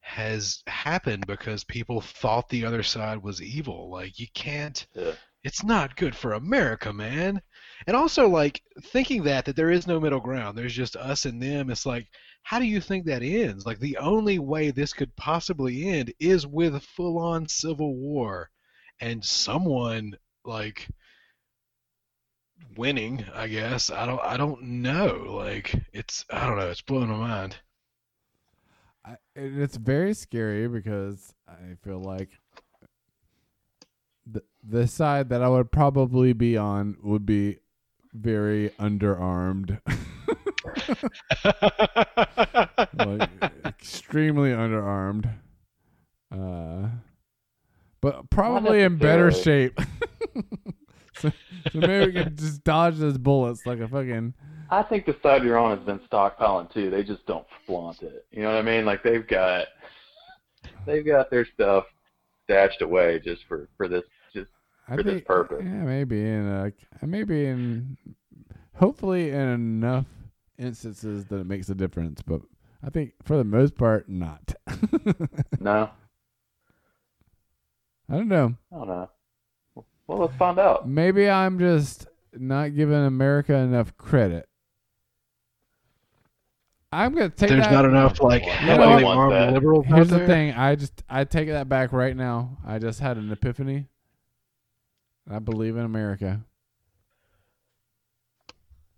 [0.00, 3.90] has happened because people thought the other side was evil.
[3.90, 5.12] Like you can't Yeah.
[5.44, 7.40] it's not good for America, man.
[7.86, 10.56] And also like thinking that that there is no middle ground.
[10.56, 11.70] There's just us and them.
[11.70, 12.06] It's like
[12.42, 13.66] how do you think that ends?
[13.66, 18.50] Like the only way this could possibly end is with full-on civil war
[19.00, 20.88] and someone like
[22.76, 23.90] winning, I guess.
[23.90, 25.24] I don't I don't know.
[25.28, 27.56] Like it's I don't know, it's blowing my mind.
[29.04, 32.30] I, and it's very scary because I feel like
[34.26, 37.58] the the side that I would probably be on would be
[38.12, 39.80] very underarmed,
[42.94, 43.30] like
[43.64, 45.30] extremely underarmed,
[46.32, 46.88] uh,
[48.00, 49.80] but probably in better shape.
[51.20, 51.32] so,
[51.72, 54.34] so maybe we can just dodge those bullets like a fucking
[54.70, 56.90] I think the side you're on has been stockpiling too.
[56.90, 58.26] They just don't flaunt it.
[58.30, 58.84] You know what I mean?
[58.84, 59.66] Like they've got
[60.86, 61.84] they've got their stuff
[62.44, 64.48] stashed away just for for this just
[64.88, 65.62] I for this purpose.
[65.64, 67.96] Yeah, maybe in a, maybe in
[68.76, 70.06] hopefully in enough
[70.56, 72.40] instances that it makes a difference, but
[72.82, 74.54] I think for the most part not.
[75.60, 75.90] no,
[78.08, 78.54] I don't know.
[78.72, 79.10] I don't know.
[80.10, 80.88] Well, let's find out.
[80.88, 84.48] Maybe I'm just not giving America enough credit.
[86.90, 87.72] I'm gonna take that There's that.
[87.72, 89.52] not enough like You know heavily armed That.
[89.52, 90.26] liberals out Here's the there.
[90.26, 90.52] thing.
[90.54, 92.58] I just I take that back right now.
[92.66, 93.86] I just had an epiphany.
[95.30, 96.40] I believe in America.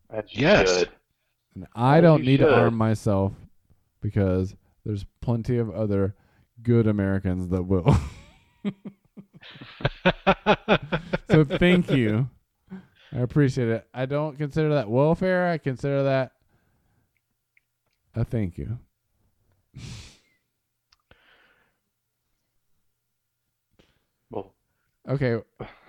[0.09, 0.79] That Yes.
[0.79, 0.89] should.
[1.55, 3.35] And I Well, don't you need to arm myself
[4.01, 4.57] because
[4.87, 6.15] there's plenty of other
[6.63, 7.95] good Americans that will.
[11.31, 12.29] so thank you.
[13.13, 13.87] I appreciate it.
[13.93, 15.49] I don't consider that welfare.
[15.49, 16.33] I consider that
[18.15, 18.79] a thank you.
[24.31, 24.55] Well,
[25.09, 25.35] Okay,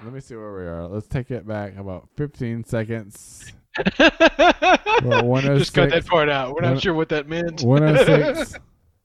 [0.03, 0.87] let me see where we are.
[0.87, 3.51] Let's take it back about 15 seconds.
[3.99, 6.49] We're oh Just cut that part out.
[6.49, 7.61] We're One- not sure what that meant.
[7.61, 8.55] 106.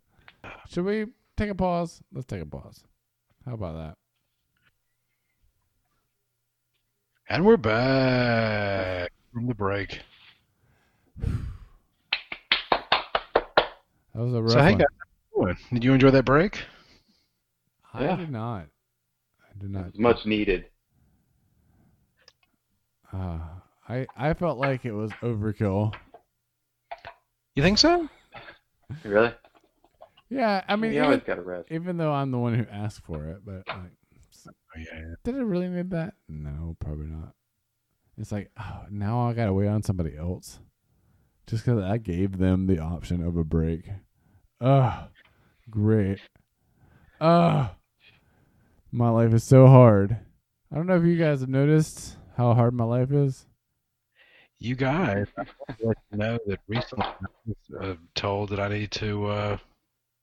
[0.71, 1.07] Should we
[1.37, 2.03] take a pause?
[2.13, 2.85] Let's take a pause.
[3.45, 3.97] How about that?
[7.29, 10.01] And we're back from the break.
[14.15, 14.79] That was a rough So hey one.
[14.79, 14.87] guys,
[15.37, 16.63] how you did you enjoy that break?
[17.95, 18.17] I Yeah.
[18.17, 18.67] did not.
[19.43, 19.99] I did not.
[19.99, 20.67] much needed.
[23.13, 23.39] Uh,
[23.89, 25.95] I I felt like it was overkill.
[27.55, 28.09] You think so?
[29.05, 29.33] Really?
[30.31, 31.69] Yeah, I mean, you even, always got to rest.
[31.71, 33.93] even though I'm the one who asked for it, but like,
[34.79, 35.15] Yeah.
[35.25, 36.15] did it really need that?
[36.29, 37.35] No, probably not.
[38.17, 40.59] It's like, oh, now I gotta wait on somebody else,
[41.47, 43.89] just because I gave them the option of a break.
[44.61, 45.09] Ugh,
[45.71, 46.21] great.
[47.21, 47.71] Ugh,
[48.91, 50.17] my life is so hard.
[50.73, 53.47] I don't know if you guys have noticed how hard my life is.
[54.59, 57.15] You guys, I want to let you know that recently I
[57.47, 59.57] was uh, told that I need to uh,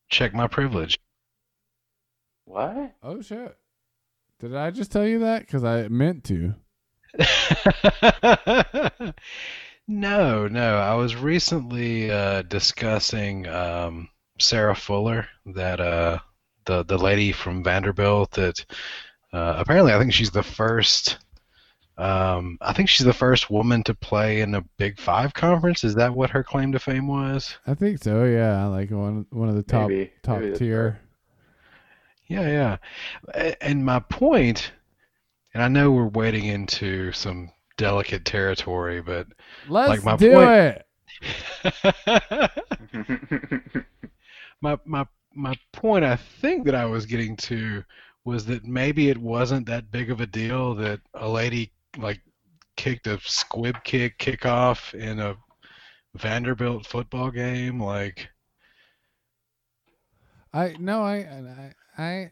[0.09, 0.99] check my privilege.
[2.43, 2.93] What?
[3.01, 3.57] Oh shit!
[4.39, 5.41] Did I just tell you that?
[5.41, 6.55] Because I meant to.
[9.87, 10.77] no, no.
[10.77, 14.09] I was recently uh, discussing um,
[14.39, 16.19] Sarah Fuller, that uh,
[16.65, 18.31] the the lady from Vanderbilt.
[18.31, 18.65] That
[19.31, 21.19] uh, apparently, I think she's the first.
[21.97, 25.85] Um, I think she's the first woman to play in a Big Five conference.
[25.85, 27.57] Is that what her claim to fame was?
[27.65, 28.25] I think so.
[28.25, 30.11] Yeah, like one one of the top Maybe.
[30.23, 30.99] top Maybe that's tier.
[32.27, 32.77] Yeah,
[33.35, 33.53] yeah.
[33.61, 34.71] And my point,
[35.53, 39.27] and I know we're wading into some delicate territory, but
[39.67, 40.81] Let's my do point- it.
[44.61, 47.83] my my my point I think that I was getting to
[48.25, 52.21] was that maybe it wasn't that big of a deal that a lady like
[52.75, 55.35] kicked a squib kick kickoff in a
[56.15, 58.27] Vanderbilt football game like
[60.53, 62.31] I no, I I I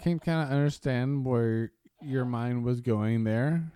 [0.00, 3.72] can kind of understand where your mind was going there,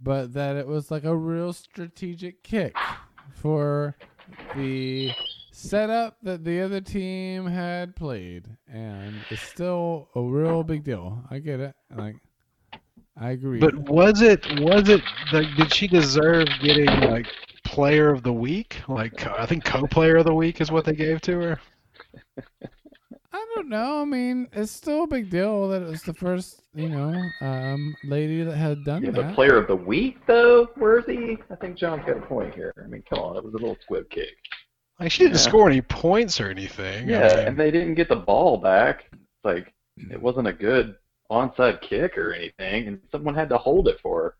[0.00, 2.74] but that it was like a real strategic kick
[3.34, 3.96] for
[4.52, 5.14] the
[5.50, 11.24] setup that the other team had played, and it's still a real big deal.
[11.30, 11.74] I get it.
[11.94, 12.16] Like,
[13.16, 13.60] I agree.
[13.60, 17.28] but was it was it like did she deserve getting like
[17.64, 21.20] player of the week like I think co-player of the week is what they gave
[21.22, 21.60] to her
[22.62, 22.68] I
[23.54, 24.02] don't know.
[24.02, 27.94] I mean, it's still a big deal that it was the first, you know, um,
[28.04, 29.26] lady that had done yeah, that.
[29.28, 31.38] but player of the week though, where's he?
[31.50, 32.72] I think John's got a point here.
[32.82, 34.28] I mean, come on, it was a little squib kick.
[34.98, 35.40] like she didn't Yeah.
[35.40, 39.10] score any points or anything I Yeah, mean- and they didn't get the ball back.
[39.44, 39.72] Like
[40.10, 40.96] it wasn't a good
[41.30, 44.34] onside kick or anything, and someone had to hold it for her.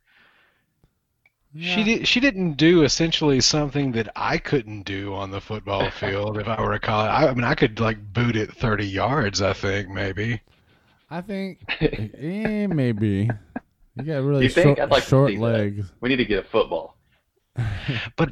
[1.59, 2.07] She did.
[2.09, 6.61] She didn't do essentially something that I couldn't do on the football field if I
[6.61, 7.11] were a college.
[7.11, 9.43] I, I mean, I could like boot it 30 yards.
[9.43, 10.41] I think maybe.
[11.11, 13.29] I think eh, maybe
[13.97, 14.79] you got really You think?
[14.79, 15.43] short, I'd like to short see that.
[15.43, 15.93] legs.
[16.01, 16.97] we need to get a football.
[18.17, 18.31] But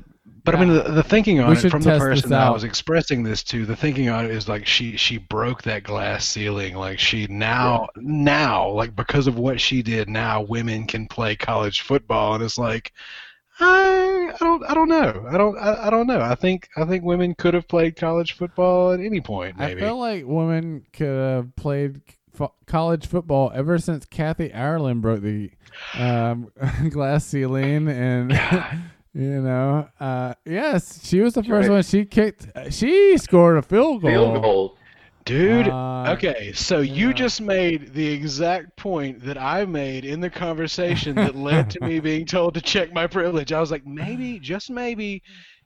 [0.53, 2.65] but I mean, the, the thinking on We it from the person that I was
[2.65, 6.75] expressing this to, the thinking on it is like she she broke that glass ceiling.
[6.75, 11.83] Like she now now like because of what she did, now women can play college
[11.83, 12.93] football, and it's like.
[13.61, 15.27] I, I don't I don't know.
[15.29, 16.21] I don't I, I don't know.
[16.21, 19.83] I think I think women could have played college football at any point maybe.
[19.83, 22.01] I feel like women could have played
[22.33, 25.51] fo- college football ever since Kathy Ireland broke the
[25.99, 26.53] um,
[26.91, 28.33] glass ceiling and
[29.19, 31.75] You know, uh, yes, she was the first right.
[31.75, 31.83] one.
[31.83, 32.47] She kicked.
[32.71, 34.11] She scored a field goal.
[34.13, 34.79] Field goals.
[35.25, 40.31] Dude, Uh, okay, so you just made the exact point that I made in the
[40.31, 43.53] conversation that led to me being told to check my privilege.
[43.53, 45.25] I was like, maybe, just maybe,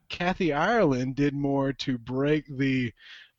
[0.09, 2.91] Kathy Ireland did more to break the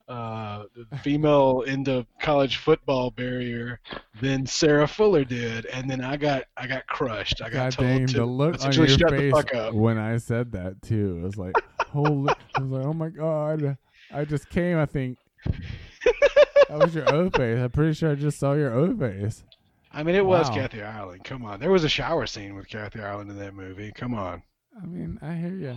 [0.07, 3.79] uh, the female into college football barrier
[4.21, 7.41] than Sarah Fuller did, and then I got I got crushed.
[7.41, 9.73] I got God told dang, to the look on your shut the face fuck up.
[9.73, 11.19] when I said that too.
[11.19, 11.55] It was like,
[11.87, 12.33] holy!
[12.55, 13.77] I was like, oh my god!
[14.13, 14.77] I just came.
[14.77, 17.59] I think that was your O face.
[17.59, 19.43] I'm pretty sure I just saw your O face.
[19.91, 20.55] I mean, it was Wow.
[20.55, 21.23] Kathy Ireland.
[21.23, 23.91] Come on, there was a shower scene with Kathy Ireland in that movie.
[23.95, 24.41] Come on.
[24.81, 25.75] I mean, I hear you.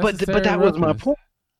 [0.00, 1.18] but th- but that was my point.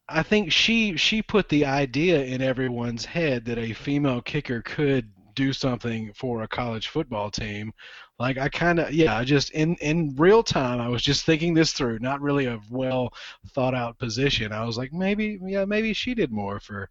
[0.09, 5.11] I think she she put the idea in everyone's head that a female kicker could
[5.35, 7.73] do something for a college football team.
[8.19, 11.55] Like I kind of yeah, I just in in real time I was just thinking
[11.55, 13.13] this through, not really a well
[13.55, 14.53] thought out position.
[14.53, 16.91] I was like maybe yeah, maybe she did more for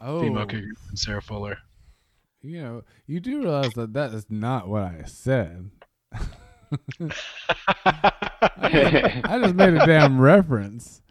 [0.00, 1.58] Oh, female kicker than Sarah Fuller.
[2.42, 5.70] you know, you do realize that that is not what I said.
[8.62, 11.02] I just made a damn reference.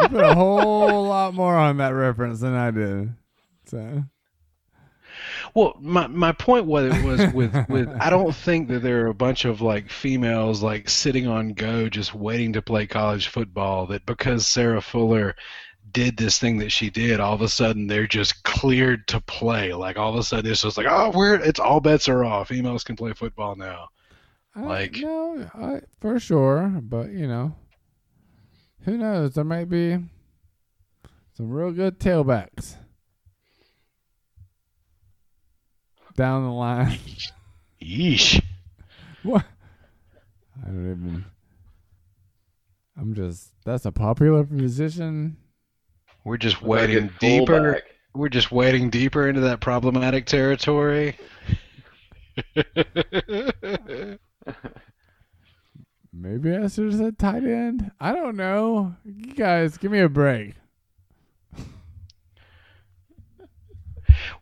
[0.00, 3.12] You put a whole lot more on that reference than I did.
[3.66, 4.04] So
[5.54, 9.14] Well, my my point was was with with I don't think that there are a
[9.14, 14.06] bunch of like females like sitting on go just waiting to play college football that
[14.06, 15.34] because Sarah Fuller
[15.92, 19.74] did this thing that she did, all of a sudden they're just cleared to play.
[19.74, 22.48] Like all of a sudden it's just like, oh, we're it's all bets are off.
[22.48, 23.88] Females can play football now.
[24.54, 27.54] I, Like- no, I, for sure, but you know,
[28.84, 29.34] who knows?
[29.34, 29.98] There might be
[31.34, 32.76] some real good tailbacks
[36.16, 36.98] down the line.
[37.80, 38.42] Yeesh.
[39.22, 39.44] what?
[40.62, 41.24] I don't even.
[42.98, 43.52] I'm just.
[43.64, 45.36] That's a popular position.
[46.24, 47.56] We're just wading deeper.
[47.56, 47.82] fullback.
[48.14, 51.16] We're just wading deeper into that problematic territory.
[56.12, 57.90] Maybe I said tight end.
[57.98, 58.94] I don't know.
[59.04, 60.54] You guys, give me a break.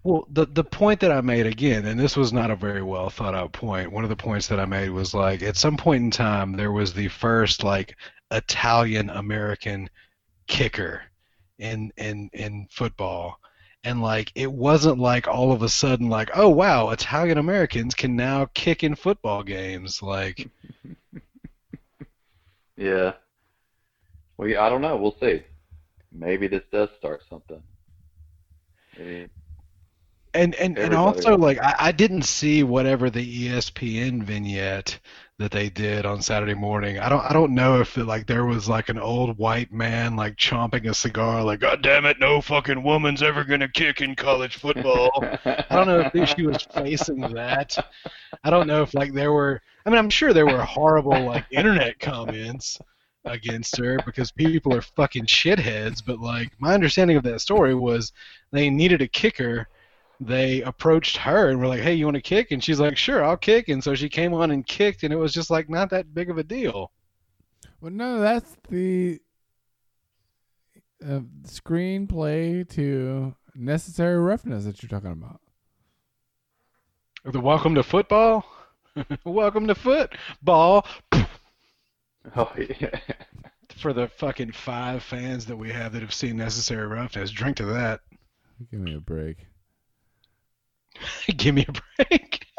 [0.02, 3.10] Well, the the point that I made again, and this was not a very well
[3.10, 3.92] thought out point.
[3.92, 6.72] One of the points that I made was like at some point in time there
[6.72, 7.96] was the first like
[8.30, 9.88] Italian American
[10.46, 11.02] kicker
[11.58, 13.38] in in in football.
[13.84, 18.16] And like it wasn't like all of a sudden like, oh wow, Italian Americans can
[18.16, 20.02] now kick in football games.
[20.02, 20.48] Like
[22.80, 23.12] Yeah.
[24.38, 24.96] Well, yeah, I don't know.
[24.96, 25.42] We'll see.
[26.10, 27.62] Maybe this does start something.
[28.98, 29.28] Maybe.
[30.32, 34.98] And and, and also like I, I didn't see whatever the ESPN vignette
[35.40, 36.98] that they did on Saturday morning.
[36.98, 40.14] I don't I don't know if it, like there was like an old white man
[40.14, 44.14] like chomping a cigar like God damn it no fucking woman's ever gonna kick in
[44.14, 45.10] college football.
[45.46, 47.74] I don't know if she was facing that.
[48.44, 51.46] I don't know if like there were I mean I'm sure there were horrible like
[51.50, 52.78] internet comments
[53.24, 58.12] against her because people are fucking shitheads but like my understanding of that story was
[58.50, 59.68] they needed a kicker
[60.20, 63.24] they approached her and were like, "Hey, you want to kick?" And she's like, "Sure,
[63.24, 65.90] I'll kick." And so she came on and kicked, and it was just like not
[65.90, 66.92] that big of a deal.
[67.80, 69.18] Well, no, that's the
[71.02, 75.40] uh, screenplay to Necessary Roughness that you're talking about.
[77.24, 78.44] The welcome to football,
[79.24, 80.86] welcome to football
[82.36, 82.98] Oh yeah.
[83.76, 87.30] for the fucking five fans that we have that have seen Necessary Roughness.
[87.30, 88.00] Drink to that.
[88.70, 89.46] Give me a break.
[91.36, 91.72] Give me a
[92.04, 92.46] break.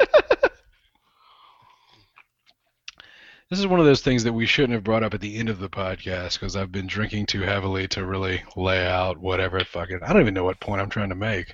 [3.50, 5.48] this is one of those things that we shouldn't have brought up at the end
[5.48, 10.00] of the podcast because I've been drinking too heavily to really lay out whatever fucking.
[10.02, 11.52] I don't even know what point I'm trying to make.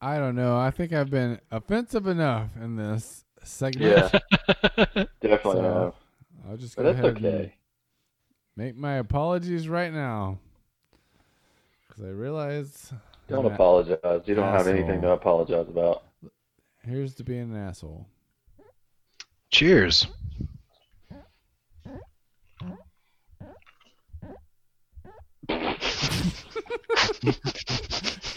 [0.00, 0.58] I don't know.
[0.58, 4.12] I think I've been offensive enough in this segment.
[4.12, 4.18] Yeah.
[5.20, 5.52] Definitely.
[5.52, 5.94] So, have.
[6.48, 7.52] I'll just go that's ahead and
[8.56, 10.38] make my apologies right now.
[11.86, 12.92] Because I realize
[13.28, 14.22] Don't apologize.
[14.26, 16.04] You don't have anything to apologize about.
[16.86, 18.06] Here's to being an asshole.
[19.50, 20.06] Cheers.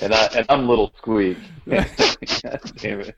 [0.03, 1.37] And I and I'm little squeak.
[1.65, 3.15] Damn it.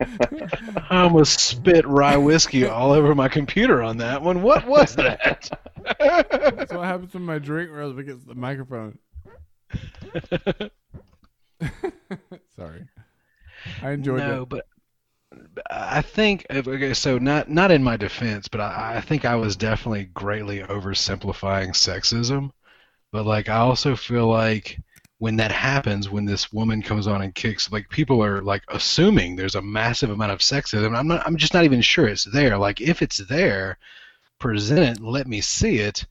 [0.90, 4.42] I almost spit rye whiskey all over my computer on that one.
[4.42, 5.48] What was that?
[5.98, 8.98] That's what happens when my drink rose against the microphone.
[12.56, 12.86] Sorry.
[13.82, 14.48] I enjoyed no, it.
[14.48, 14.66] but
[15.70, 19.56] I think okay, so not not in my defense, but I, I think I was
[19.56, 22.50] definitely greatly oversimplifying sexism.
[23.12, 24.78] But like I also feel like
[25.18, 29.34] when that happens, when this woman comes on and kicks, like people are like assuming
[29.36, 30.96] there's a massive amount of sexism.
[30.96, 31.26] I'm not.
[31.26, 32.56] I'm just not even sure it's there.
[32.56, 33.78] Like if it's there,
[34.38, 35.02] present it.
[35.02, 36.06] Let me see it.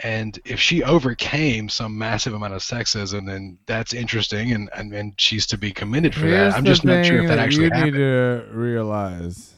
[0.00, 5.14] And if she overcame some massive amount of sexism, then that's interesting, and and, and
[5.16, 6.58] she's to be commended for Here's that.
[6.58, 7.92] I'm just not sure if that actually you happened.
[7.94, 9.54] need to realize,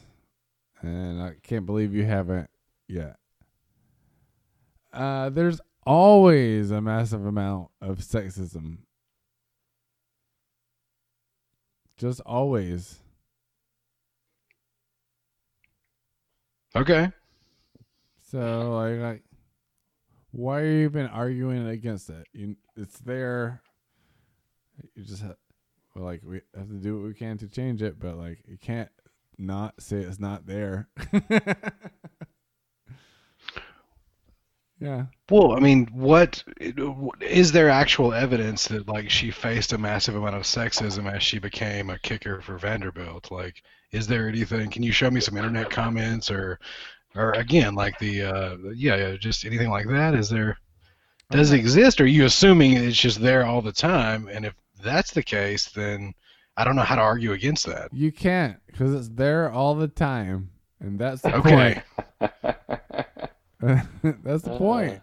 [0.81, 2.49] and I can't believe you haven't
[2.87, 3.17] yet.
[4.91, 8.79] Uh, there's always a massive amount of sexism.
[11.97, 12.97] Just always.
[16.75, 17.11] Okay.
[18.31, 19.23] So like, like,
[20.31, 22.27] why are you even arguing against it?
[22.33, 23.61] You, it's there.
[24.95, 25.35] You just have,
[25.95, 28.57] well, like we have to do what we can to change it, but like you
[28.57, 28.89] can't
[29.37, 30.87] not say it's not there.
[34.79, 35.05] yeah.
[35.29, 36.43] Well, I mean, what
[37.19, 41.39] is there actual evidence that like she faced a massive amount of sexism as she
[41.39, 43.31] became a kicker for Vanderbilt?
[43.31, 44.69] Like, is there anything?
[44.69, 46.57] Can you show me some internet comments or,
[47.15, 50.13] or again, like the uh, yeah, just anything like that?
[50.15, 50.57] Is there?
[51.29, 52.01] Does it exist?
[52.01, 54.27] Or are you assuming it's just there all the time?
[54.27, 56.13] And if that's the case, then
[56.57, 57.93] I don't know how to argue against that.
[57.93, 61.81] You can't because it's there all the time, and that's the Okay.
[62.19, 62.41] point.
[64.23, 65.01] that's the point.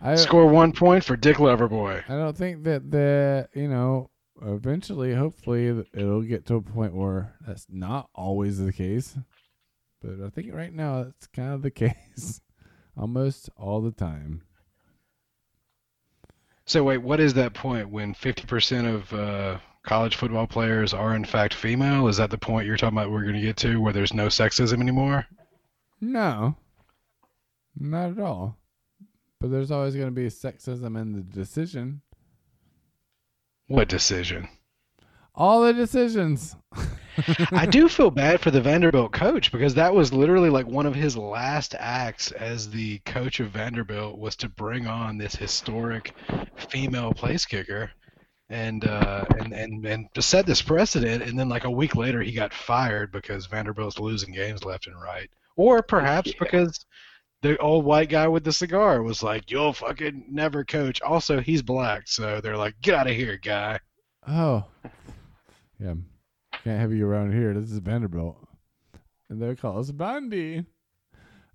[0.00, 2.02] I Score one point for Dick Loverboy.
[2.08, 4.10] I don't think that the you know
[4.40, 9.16] eventually, hopefully, it'll get to a point where that's not always the case.
[10.02, 12.40] But I think right now it's kind of the case,
[12.96, 14.42] almost all the time.
[16.64, 21.24] So wait, what is that point when 50% of uh, college football players are in
[21.24, 22.08] fact female?
[22.08, 24.28] Is that the point you're talking about we're going to get to where there's no
[24.28, 25.26] sexism anymore?
[26.00, 26.56] No,
[27.78, 28.58] not at all.
[29.40, 32.00] But there's always going to be sexism in the decision.
[33.66, 34.48] What decision?
[35.34, 36.54] All the decisions.
[37.52, 40.94] I do feel bad for the Vanderbilt coach because that was literally like one of
[40.94, 46.14] his last acts as the coach of Vanderbilt was to bring on this historic
[46.70, 47.90] female place kicker.
[48.48, 52.20] And uh, and and and to set this precedent and then like a week later
[52.20, 55.30] he got fired because Vanderbilt's losing games left and right.
[55.56, 56.38] Or perhaps Yeah.
[56.40, 56.84] because
[57.40, 61.00] the old white guy with the cigar was like you'll fucking never coach.
[61.00, 63.78] Also he's black so they're like get out of here guy.
[64.28, 64.64] Oh,
[65.80, 65.94] yeah.
[66.64, 67.54] Can't have you around here.
[67.54, 68.36] This is Vanderbilt,
[69.28, 70.64] and they call us Vandy.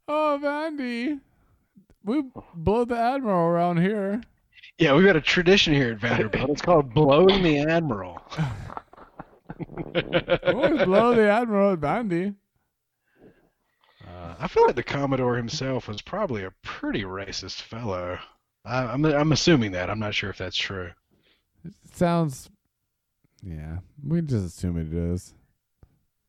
[0.08, 1.22] Oh, Vandy.
[2.04, 2.24] We
[2.54, 4.22] blow the admiral around here.
[4.78, 6.50] Yeah, we've got a tradition here at Vanderbilt.
[6.50, 8.22] It's called blowing the admiral.
[10.46, 12.36] Always blow the admiral at Vandy.
[14.06, 18.20] Uh, I feel like the Commodore himself was probably a pretty racist fellow.
[18.66, 19.90] I, I'm I'm assuming that.
[19.90, 20.92] I'm not sure if that's true.
[21.94, 22.50] Sounds.
[23.48, 25.34] Yeah, we just assume it is.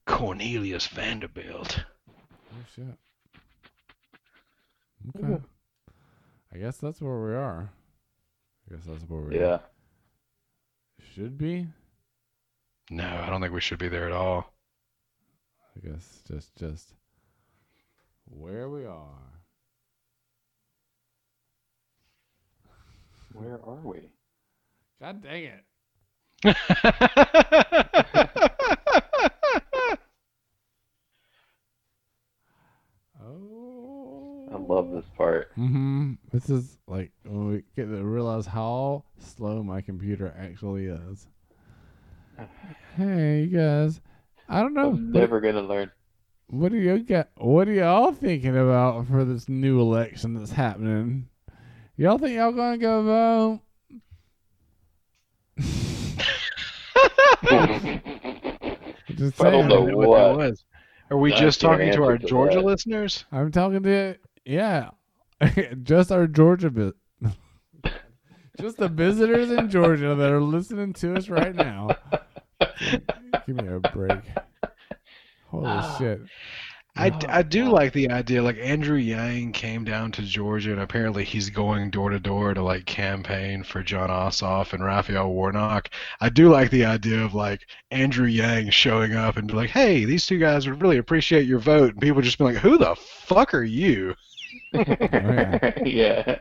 [0.06, 1.84] Cornelius Vanderbilt.
[2.08, 2.84] Oh shit.
[5.16, 5.42] Okay.
[6.54, 7.70] I guess that's where we are.
[8.70, 9.58] I guess that's where we yeah.
[11.12, 11.66] should be.
[12.88, 14.52] No, I don't think we should be there at all.
[15.76, 16.94] I guess just just
[18.26, 19.42] where we are.
[23.32, 24.08] Where are we?
[25.00, 25.64] God dang it.
[33.20, 34.48] Oh.
[34.52, 35.50] I love this part.
[35.56, 36.12] Mm-hmm.
[36.32, 41.26] This is like when we get to realize how slow my computer actually is.
[42.96, 44.00] Hey, you guys.
[44.48, 44.90] I don't know.
[44.90, 45.90] I'm never gonna learn.
[46.46, 47.28] what do you got?
[47.36, 51.28] What are y'all thinking about for this new election that's happening?
[51.96, 53.60] Y'all think y'all gonna go vote?
[59.18, 60.18] Just I don't know I what.
[60.18, 60.64] that was.
[61.10, 62.64] Are we I just talking to our to Georgia that.
[62.64, 63.24] listeners?
[63.32, 64.90] I'm talking to yeah,
[65.82, 66.94] just our Georgia bit,
[68.60, 71.88] just the visitors in Georgia that are listening to us right now.
[73.46, 74.20] Give me a break.
[75.48, 75.96] Holy ah.
[75.98, 76.20] shit!
[76.98, 77.72] I, Oh, I do God.
[77.72, 78.42] like the idea.
[78.42, 82.62] Like Andrew Yang came down to Georgia, and apparently he's going door to door to
[82.62, 85.90] like campaign for Jon Ossoff and Raphael Warnock.
[86.20, 90.04] I do like the idea of like Andrew Yang showing up and be like, "Hey,
[90.04, 92.96] these two guys would really appreciate your vote," and people just be like, "Who the
[92.96, 94.14] fuck are you?"
[94.72, 96.38] yeah.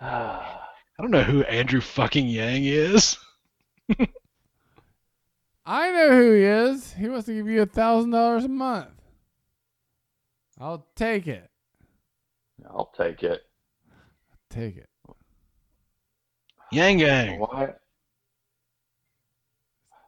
[0.00, 0.58] I
[0.98, 3.18] don't know who Andrew fucking Yang is.
[5.66, 6.92] I know who he is.
[6.92, 8.88] He wants to give you a thousand dollars a month.
[10.60, 11.50] I'll take it.
[12.70, 13.42] I'll take it.
[14.48, 14.88] Take it.
[16.72, 17.38] Yang Gang.
[17.40, 17.74] Why?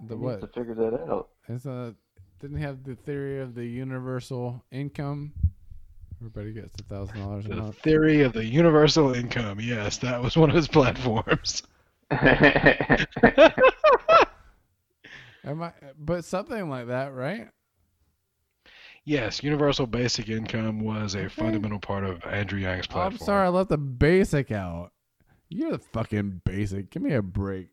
[0.07, 0.35] The I what?
[0.37, 1.29] need to figure that out.
[1.49, 1.95] It's a
[2.41, 5.33] didn't he have the theory of the universal income.
[6.21, 7.79] Everybody gets a thousand dollars a The month.
[7.79, 9.59] theory of the universal income.
[9.61, 11.63] Yes, that was one of his platforms.
[15.45, 17.49] Am I, but something like that, right?
[19.05, 23.49] Yes, universal basic income was a fundamental part of Andrew Yang's Oh, I'm sorry, I
[23.49, 24.93] left the basic out.
[25.49, 26.91] You're the fucking basic.
[26.91, 27.69] Give me a break.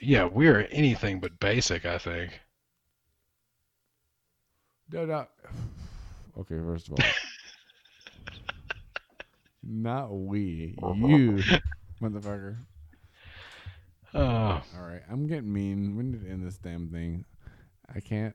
[0.00, 2.40] Yeah, we're anything but basic, I think.
[4.92, 5.26] No, no.
[6.38, 6.98] Okay, first of all,
[9.62, 10.76] not we.
[10.96, 11.38] You,
[12.02, 12.58] motherfucker.
[14.14, 15.96] Oh, All right, I'm getting mean.
[15.96, 17.24] We need to end this damn thing.
[17.94, 18.34] I can't.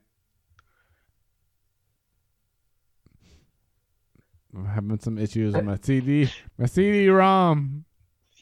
[4.55, 7.85] I'm having some issues with my CD, my CD-ROM.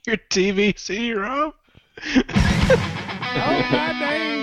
[0.08, 1.54] your TV CD-ROM?
[3.32, 4.42] Oh god dang!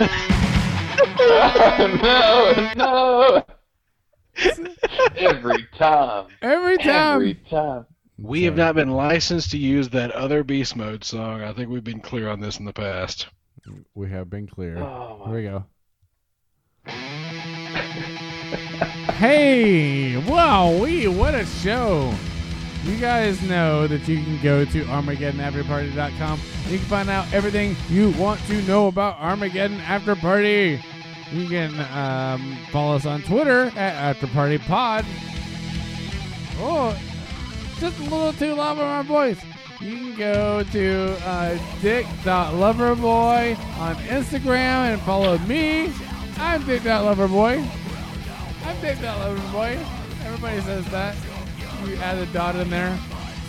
[2.02, 3.44] no, no.
[5.16, 6.26] Every time.
[6.40, 7.14] Every time.
[7.16, 7.84] Every time.
[8.22, 11.42] We have not been licensed to use that other Beast Mode song.
[11.42, 13.28] I think we've been clear on this in the past.
[13.94, 14.76] We have been clear.
[14.76, 15.64] Oh, Here we go.
[19.20, 22.12] Hey, wow, we what a show!
[22.84, 26.40] You guys know that you can go to ArmageddonAfterParty.com.
[26.68, 30.82] You can find out everything you want to know about Armageddon After Party.
[31.30, 35.04] You can um, follow us on Twitter at AfterPartyPod.
[36.58, 36.98] Oh,
[37.80, 39.40] just a little too loud for my voice.
[39.80, 45.90] You can go to uh, dick.loverboy on Instagram and follow me.
[46.36, 47.66] I'm dick.loverboy.
[48.64, 49.86] I'm dick.loverboy.
[50.24, 51.16] Everybody says that.
[51.86, 52.98] You add a dot in there.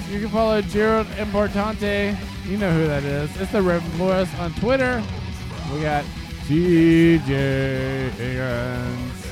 [0.10, 2.18] You can follow Gerald Importante.
[2.46, 3.30] You know who that is.
[3.40, 5.04] It's the Reverend Flores on Twitter.
[5.74, 6.06] We got
[6.48, 9.28] TJ Higgins.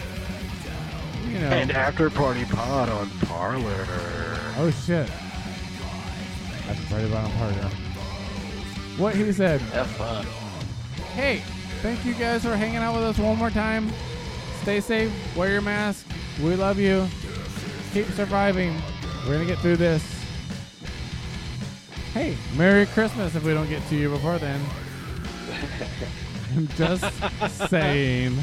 [1.27, 1.47] You know.
[1.47, 4.38] And After Party Pod on Parler.
[4.61, 5.09] Oh shit.
[6.67, 7.55] After party bottom party.
[8.97, 9.61] What he said.
[11.15, 11.37] Hey,
[11.81, 13.89] thank you guys for hanging out with us one more time.
[14.61, 15.13] Stay safe.
[15.37, 16.05] Wear your mask.
[16.43, 17.07] We love you.
[17.93, 18.75] Keep surviving.
[19.25, 20.03] We're gonna get through this.
[22.13, 24.59] Hey, Merry Christmas if we don't get to you before then.
[26.57, 28.37] I'm just saying.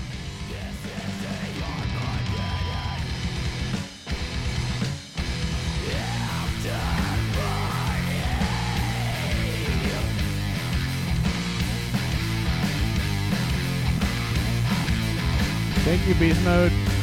[15.86, 16.95] Thank you, Beast Mode.